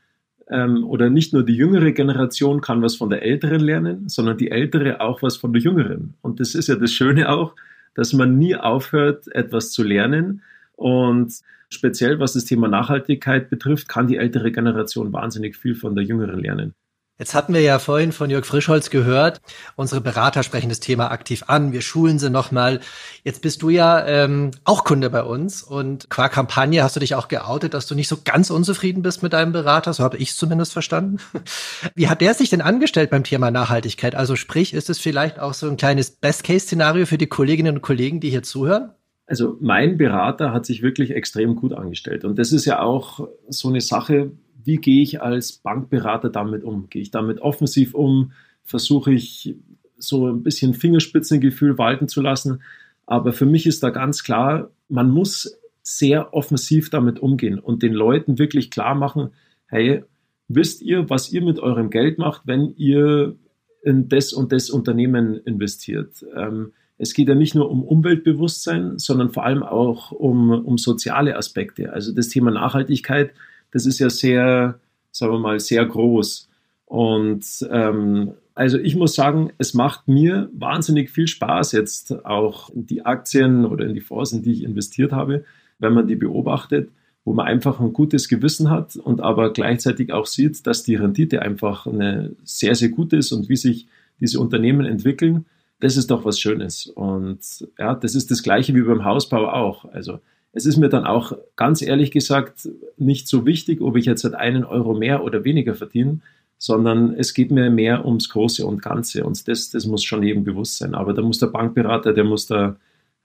ähm, 0.49 0.85
oder 0.85 1.11
nicht 1.11 1.33
nur 1.33 1.45
die 1.45 1.57
jüngere 1.57 1.93
Generation 1.93 2.61
kann 2.61 2.83
was 2.83 2.97
von 2.97 3.11
der 3.11 3.23
älteren 3.23 3.61
lernen, 3.61 4.09
sondern 4.09 4.39
die 4.39 4.51
ältere 4.51 5.01
auch 5.01 5.23
was 5.23 5.37
von 5.37 5.53
der 5.53 5.63
jüngeren. 5.63 6.15
Und 6.23 6.41
das 6.41 6.55
ist 6.55 6.69
ja 6.69 6.77
das 6.77 6.93
Schöne 6.93 7.29
auch, 7.29 7.55
dass 7.95 8.13
man 8.13 8.39
nie 8.39 8.55
aufhört, 8.57 9.27
etwas 9.35 9.73
zu 9.73 9.83
lernen. 9.83 10.43
Und 10.77 11.35
speziell 11.69 12.21
was 12.21 12.35
das 12.35 12.45
Thema 12.45 12.69
Nachhaltigkeit 12.69 13.51
betrifft, 13.51 13.89
kann 13.89 14.07
die 14.07 14.17
ältere 14.17 14.53
Generation 14.53 15.13
wahnsinnig 15.13 15.57
viel 15.57 15.75
von 15.75 15.95
der 15.95 16.05
jüngeren 16.05 16.41
lernen. 16.41 16.75
Jetzt 17.23 17.37
hatten 17.37 17.55
wir 17.55 17.61
ja 17.61 17.79
vorhin 17.79 18.11
von 18.11 18.31
Jörg 18.31 18.45
Frischholz 18.45 18.91
gehört, 18.91 19.41
unsere 19.77 20.01
Berater 20.01 20.43
sprechen 20.43 20.71
das 20.71 20.81
Thema 20.81 21.13
aktiv 21.13 21.45
an, 21.47 21.71
wir 21.71 21.81
schulen 21.81 22.19
sie 22.19 22.31
nochmal. 22.31 22.81
Jetzt 23.23 23.43
bist 23.43 23.63
du 23.63 23.71
ja 23.71 24.05
ähm, 24.05 24.51
auch 24.65 24.83
Kunde 24.83 25.09
bei 25.09 25.23
uns 25.23 25.63
und 25.63 26.11
qua 26.11 26.29
Kampagne 26.29 26.83
hast 26.83 26.97
du 26.97 27.01
dich 27.01 27.15
auch 27.15 27.29
geoutet, 27.29 27.75
dass 27.75 27.87
du 27.87 27.95
nicht 27.95 28.09
so 28.09 28.19
ganz 28.25 28.51
unzufrieden 28.51 29.03
bist 29.03 29.23
mit 29.23 29.35
deinem 29.35 29.53
Berater, 29.53 29.93
so 29.93 30.03
habe 30.03 30.17
ich 30.17 30.31
es 30.31 30.37
zumindest 30.37 30.73
verstanden. 30.73 31.19
Wie 31.95 32.09
hat 32.09 32.23
der 32.23 32.35
sich 32.35 32.51
denn 32.51 32.61
angestellt 32.61 33.11
beim 33.11 33.23
Thema 33.23 33.53
Nachhaltigkeit? 33.53 34.17
Also 34.17 34.35
sprich, 34.35 34.75
ist 34.75 34.91
es 34.91 34.99
vielleicht 34.99 35.39
auch 35.39 35.55
so 35.55 35.69
ein 35.69 35.77
kleines 35.77 36.11
Best-Case-Szenario 36.11 37.07
für 37.07 37.19
die 37.19 37.29
Kolleginnen 37.29 37.77
und 37.77 37.83
Kollegen, 37.83 38.19
die 38.19 38.31
hier 38.31 38.43
zuhören? 38.43 38.97
Also 39.27 39.57
mein 39.61 39.97
Berater 39.97 40.53
hat 40.53 40.67
sich 40.67 40.83
wirklich 40.83 41.13
extrem 41.13 41.55
gut 41.55 41.73
angestellt 41.73 42.25
und 42.25 42.37
das 42.41 42.51
ist 42.51 42.65
ja 42.65 42.81
auch 42.81 43.29
so 43.49 43.69
eine 43.69 43.81
Sache, 43.81 44.33
wie 44.65 44.77
gehe 44.77 45.03
ich 45.03 45.23
als 45.23 45.53
Bankberater 45.53 46.31
damit 46.31 46.65
um? 46.65 46.89
Gehe 46.89 47.03
ich 47.03 47.11
damit 47.11 47.41
offensiv 47.41 47.95
um? 47.95 48.33
Versuche 48.65 49.13
ich 49.13 49.57
so 49.99 50.29
ein 50.29 50.43
bisschen 50.43 50.75
Fingerspitzengefühl 50.75 51.79
walten 51.79 52.09
zu 52.09 52.21
lassen? 52.21 52.63
Aber 53.07 53.33
für 53.33 53.47
mich 53.47 53.67
ist 53.67 53.83
da 53.83 53.91
ganz 53.91 54.23
klar, 54.23 54.71
man 54.89 55.11
muss 55.11 55.59
sehr 55.83 56.33
offensiv 56.33 56.91
damit 56.91 57.19
umgehen 57.19 57.59
und 57.59 57.83
den 57.83 57.93
Leuten 57.93 58.39
wirklich 58.39 58.71
klar 58.71 58.95
machen, 58.95 59.31
hey, 59.67 60.05
wisst 60.49 60.83
ihr, 60.83 61.11
was 61.11 61.33
ihr 61.33 61.43
mit 61.43 61.59
eurem 61.59 61.91
Geld 61.91 62.19
macht, 62.19 62.43
wenn 62.47 62.75
ihr 62.77 63.37
in 63.83 64.09
das 64.09 64.33
und 64.33 64.53
das 64.53 64.71
Unternehmen 64.71 65.41
investiert? 65.45 66.25
Ähm, 66.37 66.73
es 66.99 67.15
geht 67.15 67.29
ja 67.29 67.35
nicht 67.35 67.55
nur 67.57 67.69
um 67.69 67.83
Umweltbewusstsein, 67.83 68.99
sondern 68.99 69.31
vor 69.31 69.45
allem 69.45 69.65
auch 69.65 70.13
um, 70.13 70.51
um 70.51 70.79
soziale 70.79 71.37
Aspekte. 71.37 71.93
Also 71.93 72.15
das 72.15 72.29
Thema 72.29 72.53
Nachhaltigkeit 72.53 73.33
das 73.73 73.87
ist 73.87 73.99
ja 73.99 74.09
sehr, 74.09 74.79
sagen 75.11 75.33
wir 75.33 75.39
mal, 75.41 75.59
sehr 75.59 75.85
groß. 75.85 76.49
Und 76.87 77.45
ähm, 77.71 78.35
also 78.55 78.79
ich 78.79 78.97
muss 78.97 79.15
sagen, 79.15 79.51
es 79.59 79.75
macht 79.75 80.09
mir 80.09 80.51
wahnsinnig 80.53 81.11
viel 81.11 81.27
Spaß, 81.27 81.73
jetzt 81.73 82.25
auch 82.25 82.71
in 82.71 82.87
die 82.87 83.05
Aktien 83.05 83.65
oder 83.65 83.87
in 83.87 83.95
die 83.95 84.01
Fonds, 84.01 84.33
in 84.33 84.43
die 84.43 84.53
ich 84.53 84.63
investiert 84.63 85.13
habe, 85.13 85.45
wenn 85.79 85.95
man 85.95 86.07
die 86.07 86.17
beobachtet, 86.17 86.91
wo 87.25 87.33
man 87.33 87.47
einfach 87.47 87.81
ein 87.81 87.93
gutes 87.93 88.29
Gewissen 88.29 88.69
hat 88.69 88.97
und 88.97 89.21
aber 89.21 89.53
gleichzeitig 89.53 90.13
auch 90.13 90.27
sieht, 90.27 90.67
dass 90.67 90.83
die 90.83 90.97
Rendite 90.97 91.41
einfach 91.43 91.87
eine 91.87 92.33
sehr, 92.45 92.75
sehr 92.75 92.91
gut 92.91 93.13
ist 93.13 93.33
und 93.33 93.49
wie 93.49 93.57
sich 93.57 93.87
diese 94.21 94.39
Unternehmen 94.39 94.85
entwickeln, 94.85 95.47
das 95.81 95.97
ist 95.97 96.11
doch 96.11 96.25
was 96.25 96.39
Schönes. 96.39 96.87
Und 96.87 97.41
ja, 97.79 97.95
das 97.95 98.15
ist 98.15 98.31
das 98.31 98.43
Gleiche 98.43 98.75
wie 98.75 98.83
beim 98.83 99.05
Hausbau 99.05 99.49
auch. 99.49 99.85
Also 99.87 100.21
es 100.53 100.67
ist 100.67 100.77
mir 100.77 100.89
dann 100.89 101.07
auch 101.07 101.33
ganz 101.57 101.83
ehrlich 101.83 102.11
gesagt 102.11 102.69
nicht 102.99 103.27
so 103.27 103.47
wichtig, 103.47 103.81
ob 103.81 103.97
ich 103.97 104.05
jetzt 104.05 104.25
halt 104.25 104.35
einen 104.35 104.65
Euro 104.65 104.95
mehr 104.95 105.25
oder 105.25 105.45
weniger 105.45 105.75
verdiene, 105.75 106.21
sondern 106.59 107.15
es 107.15 107.35
geht 107.35 107.51
mir 107.51 107.71
mehr 107.71 108.05
ums 108.05 108.29
Große 108.29 108.65
und 108.65 108.83
Ganze 108.83 109.25
und 109.25 109.49
das, 109.49 109.71
das 109.71 109.87
muss 109.87 110.05
schon 110.05 110.23
jedem 110.23 110.45
bewusst 110.45 110.79
sein. 110.79 110.95
Aber 110.95 111.15
da 111.15 111.23
muss 111.23 111.39
der 111.39 111.49
Bankberater, 111.49 112.13
der 112.13 112.25
muss 112.25 112.47
da, 112.47 112.77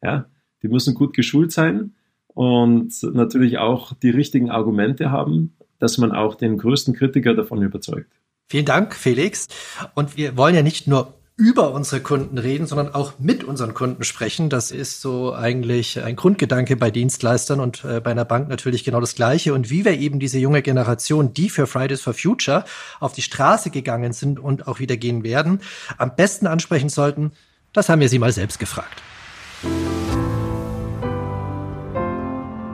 ja, 0.01 0.25
die 0.63 0.69
müssen 0.69 0.95
gut 0.95 1.13
geschult 1.13 1.51
sein 1.51 1.93
und 2.27 2.93
natürlich 3.03 3.57
auch 3.57 3.93
die 3.93 4.09
richtigen 4.09 4.49
Argumente 4.49 5.11
haben, 5.11 5.55
dass 5.79 5.97
man 5.97 6.11
auch 6.11 6.35
den 6.35 6.57
größten 6.57 6.95
Kritiker 6.95 7.33
davon 7.33 7.61
überzeugt. 7.61 8.11
Vielen 8.49 8.65
Dank, 8.65 8.95
Felix. 8.95 9.47
Und 9.93 10.15
wir 10.15 10.37
wollen 10.37 10.55
ja 10.55 10.63
nicht 10.63 10.87
nur 10.87 11.13
über 11.37 11.71
unsere 11.71 12.01
Kunden 12.01 12.39
reden, 12.39 12.65
sondern 12.65 12.95
auch 12.95 13.13
mit 13.19 13.43
unseren 13.43 13.75
Kunden 13.75 14.03
sprechen. 14.03 14.49
Das 14.49 14.71
ist 14.71 15.01
so 15.01 15.35
eigentlich 15.35 16.03
ein 16.03 16.15
Grundgedanke 16.15 16.75
bei 16.75 16.89
Dienstleistern 16.89 17.59
und 17.59 17.85
äh, 17.85 18.01
bei 18.01 18.09
einer 18.09 18.25
Bank 18.25 18.49
natürlich 18.49 18.83
genau 18.83 18.99
das 18.99 19.13
Gleiche. 19.13 19.53
Und 19.53 19.69
wie 19.69 19.85
wir 19.85 19.99
eben 19.99 20.19
diese 20.19 20.39
junge 20.39 20.63
Generation, 20.63 21.35
die 21.35 21.49
für 21.49 21.67
Fridays 21.67 22.01
for 22.01 22.15
Future 22.15 22.65
auf 22.99 23.13
die 23.13 23.21
Straße 23.21 23.69
gegangen 23.69 24.13
sind 24.13 24.39
und 24.39 24.67
auch 24.67 24.79
wieder 24.79 24.97
gehen 24.97 25.23
werden, 25.23 25.61
am 25.99 26.15
besten 26.15 26.47
ansprechen 26.47 26.89
sollten, 26.89 27.31
das 27.71 27.87
haben 27.87 28.01
wir 28.01 28.09
sie 28.09 28.19
mal 28.19 28.31
selbst 28.31 28.57
gefragt. 28.57 29.03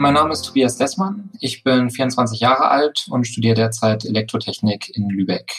mein 0.03 0.15
Name 0.15 0.33
ist 0.33 0.41
Tobias 0.41 0.75
Dessmann. 0.75 1.29
Ich 1.39 1.63
bin 1.63 1.89
24 1.89 2.41
Jahre 2.41 2.69
alt 2.69 3.07
und 3.09 3.25
studiere 3.25 3.55
derzeit 3.55 4.03
Elektrotechnik 4.03 4.93
in 4.97 5.09
Lübeck. 5.09 5.53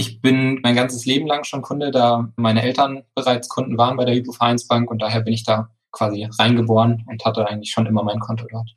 Ich 0.00 0.22
bin 0.22 0.60
mein 0.62 0.74
ganzes 0.74 1.04
Leben 1.04 1.26
lang 1.26 1.44
schon 1.44 1.60
Kunde, 1.60 1.90
da 1.90 2.32
meine 2.36 2.62
Eltern 2.62 3.02
bereits 3.14 3.50
Kunden 3.50 3.76
waren 3.76 3.98
bei 3.98 4.06
der 4.06 4.14
Hypovereinsbank 4.14 4.90
und 4.90 5.02
daher 5.02 5.20
bin 5.20 5.34
ich 5.34 5.44
da 5.44 5.68
quasi 5.92 6.26
reingeboren 6.38 7.04
und 7.06 7.22
hatte 7.22 7.46
eigentlich 7.46 7.70
schon 7.70 7.84
immer 7.84 8.02
mein 8.02 8.18
Konto 8.18 8.46
dort. 8.50 8.70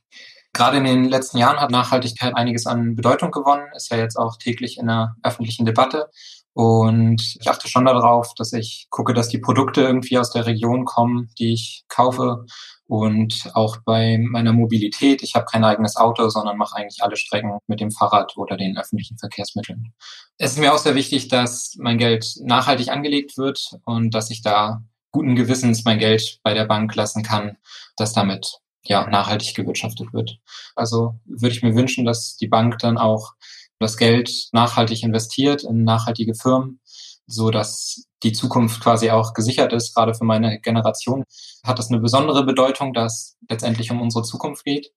Gerade 0.51 0.79
in 0.79 0.83
den 0.83 1.05
letzten 1.05 1.37
Jahren 1.37 1.61
hat 1.61 1.71
Nachhaltigkeit 1.71 2.35
einiges 2.35 2.67
an 2.67 2.97
Bedeutung 2.97 3.31
gewonnen, 3.31 3.67
ist 3.73 3.89
ja 3.89 3.95
jetzt 3.95 4.17
auch 4.17 4.35
täglich 4.35 4.77
in 4.77 4.87
der 4.87 5.15
öffentlichen 5.23 5.65
Debatte. 5.65 6.09
Und 6.51 7.37
ich 7.39 7.49
achte 7.49 7.69
schon 7.69 7.85
darauf, 7.85 8.33
dass 8.35 8.51
ich 8.51 8.87
gucke, 8.89 9.13
dass 9.13 9.29
die 9.29 9.39
Produkte 9.39 9.79
irgendwie 9.79 10.17
aus 10.17 10.29
der 10.29 10.45
Region 10.45 10.83
kommen, 10.83 11.29
die 11.39 11.53
ich 11.53 11.85
kaufe. 11.87 12.45
Und 12.93 13.49
auch 13.55 13.77
bei 13.83 14.19
meiner 14.19 14.53
Mobilität, 14.53 15.23
ich 15.23 15.33
habe 15.33 15.45
kein 15.45 15.63
eigenes 15.63 15.95
Auto, 15.95 16.29
sondern 16.29 16.57
mache 16.57 16.75
eigentlich 16.75 17.01
alle 17.01 17.15
Strecken 17.15 17.57
mit 17.65 17.79
dem 17.79 17.89
Fahrrad 17.89 18.37
oder 18.37 18.55
den 18.55 18.77
öffentlichen 18.77 19.17
Verkehrsmitteln. 19.17 19.95
Es 20.37 20.51
ist 20.51 20.59
mir 20.59 20.71
auch 20.71 20.77
sehr 20.77 20.93
wichtig, 20.93 21.27
dass 21.27 21.75
mein 21.79 21.97
Geld 21.97 22.35
nachhaltig 22.43 22.89
angelegt 22.89 23.35
wird 23.35 23.79
und 23.85 24.13
dass 24.13 24.29
ich 24.29 24.43
da 24.43 24.83
guten 25.09 25.33
Gewissens 25.33 25.83
mein 25.85 25.97
Geld 25.97 26.37
bei 26.43 26.53
der 26.53 26.65
Bank 26.65 26.93
lassen 26.93 27.23
kann, 27.23 27.57
dass 27.97 28.13
damit 28.13 28.59
ja 28.83 29.09
nachhaltig 29.09 29.55
gewirtschaftet 29.55 30.13
wird. 30.13 30.37
Also 30.75 31.15
würde 31.25 31.55
ich 31.55 31.63
mir 31.63 31.73
wünschen, 31.73 32.05
dass 32.05 32.37
die 32.37 32.47
Bank 32.47 32.77
dann 32.77 32.99
auch 32.99 33.31
das 33.79 33.97
Geld 33.97 34.49
nachhaltig 34.51 35.01
investiert 35.01 35.63
in 35.63 35.83
nachhaltige 35.83 36.35
Firmen, 36.35 36.79
so 37.27 37.49
dass 37.51 38.05
die 38.23 38.31
Zukunft 38.31 38.81
quasi 38.81 39.09
auch 39.09 39.33
gesichert 39.33 39.73
ist. 39.73 39.95
Gerade 39.95 40.13
für 40.13 40.25
meine 40.25 40.59
Generation 40.59 41.23
hat 41.63 41.79
das 41.79 41.89
eine 41.89 41.99
besondere 41.99 42.45
Bedeutung, 42.45 42.93
dass 42.93 43.37
letztendlich 43.49 43.91
um 43.91 44.01
unsere 44.01 44.23
Zukunft 44.23 44.65
geht. 44.65 44.91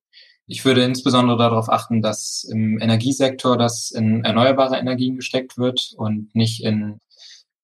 Ich 0.48 0.64
würde 0.64 0.84
insbesondere 0.84 1.36
darauf 1.36 1.68
achten, 1.68 2.02
dass 2.02 2.44
im 2.44 2.80
Energiesektor 2.80 3.58
das 3.58 3.90
in 3.90 4.24
erneuerbare 4.24 4.78
Energien 4.78 5.16
gesteckt 5.16 5.58
wird 5.58 5.92
und 5.96 6.32
nicht 6.34 6.62
in 6.62 7.00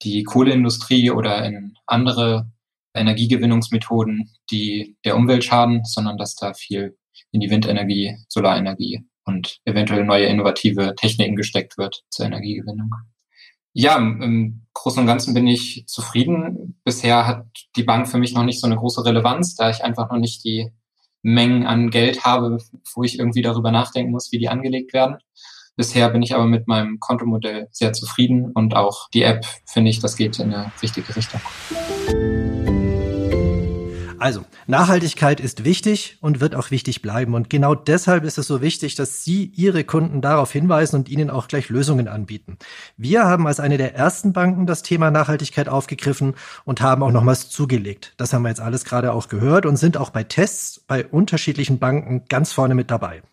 die 0.03 0.25
Kohleindustrie 0.25 1.13
oder 1.13 1.45
in 1.45 1.77
andere 1.87 2.51
Energiegewinnungsmethoden, 2.95 4.31
die 4.51 4.97
der 5.05 5.17
Umwelt 5.17 5.45
schaden, 5.45 5.85
sondern 5.85 6.19
dass 6.19 6.35
da 6.35 6.55
viel 6.55 6.97
in 7.31 7.41
die 7.41 7.51
Windenergie, 7.51 8.17
Solarenergie 8.29 9.05
und 9.25 9.61
eventuell 9.65 10.05
neue 10.05 10.27
innovative 10.27 10.95
Techniken 10.97 11.37
gesteckt 11.37 11.79
wird 11.79 12.03
zur 12.11 12.27
Energiegewinnung. 12.27 12.91
Ja, 13.73 13.97
im 13.97 14.63
Großen 14.75 15.01
und 15.01 15.07
Ganzen 15.07 15.35
bin 15.35 15.47
ich 15.47 15.85
zufrieden. 15.87 16.81
Bisher 16.85 17.27
hat 17.27 17.47
die 17.77 17.83
Bank 17.83 18.09
für 18.09 18.19
mich 18.19 18.35
noch 18.35 18.45
nicht 18.45 18.61
so 18.61 18.67
eine 18.67 18.77
große 18.77 19.05
Relevanz, 19.05 19.55
da 19.55 19.71
ich 19.71 19.83
einfach 19.83 20.11
noch 20.11 20.19
nicht 20.19 20.45
die 20.45 20.71
Mengen 21.23 21.67
an 21.67 21.91
Geld 21.91 22.25
habe, 22.25 22.59
wo 22.95 23.03
ich 23.03 23.19
irgendwie 23.19 23.43
darüber 23.43 23.71
nachdenken 23.71 24.13
muss, 24.13 24.33
wie 24.33 24.39
die 24.39 24.49
angelegt 24.49 24.93
werden. 24.93 25.19
Bisher 25.77 26.11
bin 26.11 26.23
ich 26.23 26.35
aber 26.35 26.47
mit 26.47 26.69
meinem 26.69 27.01
Kontomodell 27.01 27.69
sehr 27.71 27.93
zufrieden 27.93 28.53
und 28.53 28.77
auch 28.77 29.09
die 29.15 29.23
App 29.23 29.47
finde 29.65 29.91
ich, 29.91 30.01
das 30.01 30.17
geht 30.17 30.39
in 30.39 30.53
eine 30.53 30.73
richtige 30.83 31.15
Richtung. 31.17 31.41
Also, 34.23 34.45
Nachhaltigkeit 34.69 35.41
ist 35.41 35.65
wichtig 35.65 36.17
und 36.21 36.41
wird 36.41 36.55
auch 36.55 36.71
wichtig 36.71 37.03
bleiben. 37.03 37.35
Und 37.35 37.51
genau 37.51 37.75
deshalb 37.75 38.23
ist 38.23 38.39
es 38.39 38.47
so 38.47 38.63
wichtig, 38.63 38.95
dass 38.95 39.25
Sie 39.25 39.47
Ihre 39.57 39.83
Kunden 39.83 40.21
darauf 40.21 40.53
hinweisen 40.53 40.95
und 40.95 41.09
ihnen 41.09 41.29
auch 41.29 41.49
gleich 41.49 41.71
Lösungen 41.71 42.07
anbieten. 42.07 42.57
Wir 42.97 43.25
haben 43.25 43.49
als 43.49 43.59
eine 43.59 43.79
der 43.79 43.97
ersten 43.97 44.33
Banken 44.33 44.65
das 44.65 44.85
Thema 44.85 45.11
Nachhaltigkeit 45.11 45.69
aufgegriffen 45.69 46.35
und 46.65 46.81
haben 46.81 47.03
auch 47.03 47.11
nochmals 47.11 47.51
zugelegt. 47.51 48.15
Das 48.17 48.33
haben 48.33 48.43
wir 48.43 48.51
jetzt 48.51 48.61
alles 48.61 48.85
gerade 48.85 49.13
auch 49.13 49.27
gehört 49.27 49.67
und 49.67 49.77
sind 49.77 49.97
auch 49.97 50.11
bei 50.11 50.23
Tests 50.23 50.79
bei 50.87 51.05
unterschiedlichen 51.05 51.81
Banken 51.81 52.27
ganz 52.29 52.53
vorne 52.53 52.77
mit 52.77 52.93
dabei. 52.93 53.25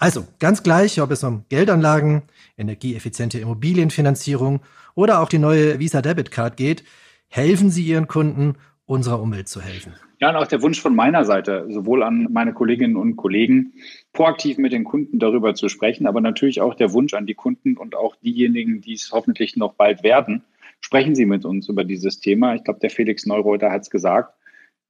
Also, 0.00 0.26
ganz 0.40 0.64
gleich, 0.64 1.00
ob 1.00 1.12
es 1.12 1.22
um 1.22 1.44
Geldanlagen, 1.50 2.22
energieeffiziente 2.58 3.38
Immobilienfinanzierung 3.38 4.58
oder 4.96 5.20
auch 5.20 5.28
die 5.28 5.38
neue 5.38 5.78
Visa 5.78 6.02
Debit 6.02 6.32
Card 6.32 6.56
geht, 6.56 6.82
helfen 7.28 7.70
Sie 7.70 7.84
Ihren 7.84 8.08
Kunden, 8.08 8.56
unserer 8.86 9.20
Umwelt 9.20 9.48
zu 9.48 9.60
helfen. 9.60 9.94
Ja, 10.20 10.30
und 10.30 10.36
auch 10.36 10.46
der 10.46 10.62
Wunsch 10.62 10.80
von 10.80 10.94
meiner 10.94 11.24
Seite, 11.24 11.66
sowohl 11.68 12.02
an 12.02 12.28
meine 12.30 12.52
Kolleginnen 12.52 12.96
und 12.96 13.16
Kollegen, 13.16 13.72
proaktiv 14.12 14.58
mit 14.58 14.72
den 14.72 14.84
Kunden 14.84 15.18
darüber 15.18 15.54
zu 15.54 15.68
sprechen, 15.68 16.06
aber 16.06 16.20
natürlich 16.20 16.60
auch 16.60 16.74
der 16.74 16.92
Wunsch 16.92 17.14
an 17.14 17.26
die 17.26 17.34
Kunden 17.34 17.76
und 17.76 17.96
auch 17.96 18.16
diejenigen, 18.16 18.80
die 18.80 18.94
es 18.94 19.10
hoffentlich 19.12 19.56
noch 19.56 19.74
bald 19.74 20.02
werden. 20.02 20.44
Sprechen 20.80 21.14
Sie 21.14 21.26
mit 21.26 21.44
uns 21.44 21.68
über 21.68 21.84
dieses 21.84 22.20
Thema. 22.20 22.54
Ich 22.54 22.64
glaube, 22.64 22.80
der 22.80 22.90
Felix 22.90 23.26
Neureuter 23.26 23.70
hat 23.70 23.82
es 23.82 23.90
gesagt. 23.90 24.34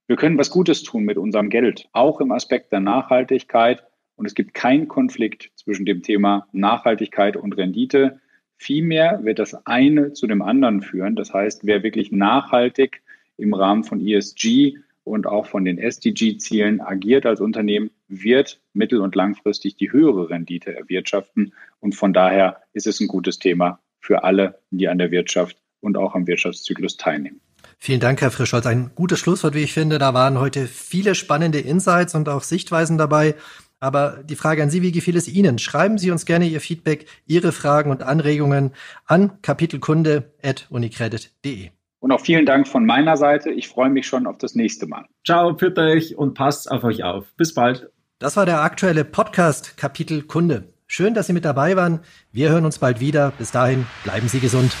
Wir 0.07 0.17
können 0.17 0.37
was 0.37 0.49
Gutes 0.49 0.83
tun 0.83 1.03
mit 1.03 1.17
unserem 1.17 1.49
Geld, 1.49 1.87
auch 1.93 2.19
im 2.19 2.31
Aspekt 2.31 2.71
der 2.71 2.79
Nachhaltigkeit. 2.79 3.83
Und 4.15 4.25
es 4.25 4.35
gibt 4.35 4.53
keinen 4.53 4.87
Konflikt 4.87 5.51
zwischen 5.55 5.85
dem 5.85 6.01
Thema 6.03 6.47
Nachhaltigkeit 6.51 7.37
und 7.37 7.57
Rendite. 7.57 8.19
Vielmehr 8.57 9.23
wird 9.23 9.39
das 9.39 9.65
eine 9.65 10.13
zu 10.13 10.27
dem 10.27 10.41
anderen 10.41 10.81
führen. 10.81 11.15
Das 11.15 11.33
heißt, 11.33 11.65
wer 11.65 11.83
wirklich 11.83 12.11
nachhaltig 12.11 13.01
im 13.37 13.53
Rahmen 13.53 13.83
von 13.83 14.05
ESG 14.05 14.77
und 15.03 15.27
auch 15.27 15.45
von 15.45 15.65
den 15.65 15.77
SDG-Zielen 15.77 16.81
agiert 16.81 17.25
als 17.25 17.41
Unternehmen, 17.41 17.91
wird 18.07 18.61
mittel- 18.73 19.01
und 19.01 19.15
langfristig 19.15 19.75
die 19.75 19.91
höhere 19.91 20.29
Rendite 20.29 20.73
erwirtschaften. 20.75 21.53
Und 21.79 21.95
von 21.95 22.13
daher 22.13 22.61
ist 22.73 22.85
es 22.87 22.99
ein 22.99 23.07
gutes 23.07 23.39
Thema 23.39 23.79
für 23.99 24.23
alle, 24.23 24.59
die 24.71 24.87
an 24.87 24.97
der 24.97 25.11
Wirtschaft 25.11 25.57
und 25.81 25.97
auch 25.97 26.15
am 26.15 26.25
Wirtschaftszyklus 26.27 26.97
teilnehmen. 26.97 27.41
Vielen 27.77 27.99
Dank, 27.99 28.21
Herr 28.21 28.31
Frischholz. 28.31 28.65
Ein 28.65 28.91
gutes 28.95 29.19
Schlusswort, 29.19 29.53
wie 29.55 29.63
ich 29.63 29.73
finde. 29.73 29.99
Da 29.99 30.13
waren 30.13 30.39
heute 30.39 30.67
viele 30.67 31.15
spannende 31.15 31.59
Insights 31.59 32.15
und 32.15 32.29
auch 32.29 32.43
Sichtweisen 32.43 32.97
dabei. 32.97 33.35
Aber 33.81 34.23
die 34.23 34.37
Frage 34.37 34.63
an 34.63 34.69
Sie, 34.69 34.81
wie 34.81 34.93
gefiel 34.93 35.17
es 35.17 35.27
Ihnen? 35.27 35.59
Schreiben 35.59 35.97
Sie 35.97 36.11
uns 36.11 36.25
gerne 36.25 36.47
Ihr 36.47 36.61
Feedback, 36.61 37.07
Ihre 37.25 37.51
Fragen 37.51 37.91
und 37.91 38.01
Anregungen 38.01 38.71
an 39.05 39.41
kapitelkunde.unicredit.de. 39.41 41.71
Und 42.03 42.11
auch 42.11 42.19
vielen 42.19 42.45
Dank 42.45 42.67
von 42.67 42.85
meiner 42.85 43.15
Seite. 43.15 43.49
Ich 43.49 43.69
freue 43.69 43.89
mich 43.89 44.05
schon 44.05 44.27
auf 44.27 44.37
das 44.37 44.55
nächste 44.55 44.87
Mal. 44.87 45.05
Ciao, 45.25 45.55
pfiat 45.55 45.79
euch 45.79 46.17
und 46.17 46.33
passt 46.33 46.69
auf 46.69 46.83
euch 46.83 47.01
auf. 47.01 47.33
Bis 47.37 47.53
bald. 47.53 47.91
Das 48.19 48.35
war 48.35 48.45
der 48.45 48.61
aktuelle 48.61 49.05
Podcast 49.05 49.77
Kapitel 49.77 50.23
Kunde. 50.23 50.73
Schön, 50.85 51.13
dass 51.13 51.27
Sie 51.27 51.33
mit 51.33 51.45
dabei 51.45 51.77
waren. 51.77 52.01
Wir 52.33 52.49
hören 52.49 52.65
uns 52.65 52.79
bald 52.79 52.99
wieder. 52.99 53.31
Bis 53.37 53.51
dahin, 53.51 53.85
bleiben 54.03 54.27
Sie 54.27 54.41
gesund. 54.41 54.75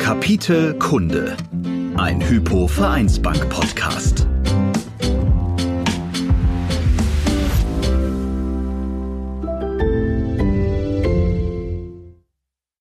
Kapitel 0.00 0.76
Kunde. 0.80 1.36
Ein 1.96 2.20
Hypo 2.28 2.66
Vereinsbank 2.66 3.48
Podcast. 3.48 4.26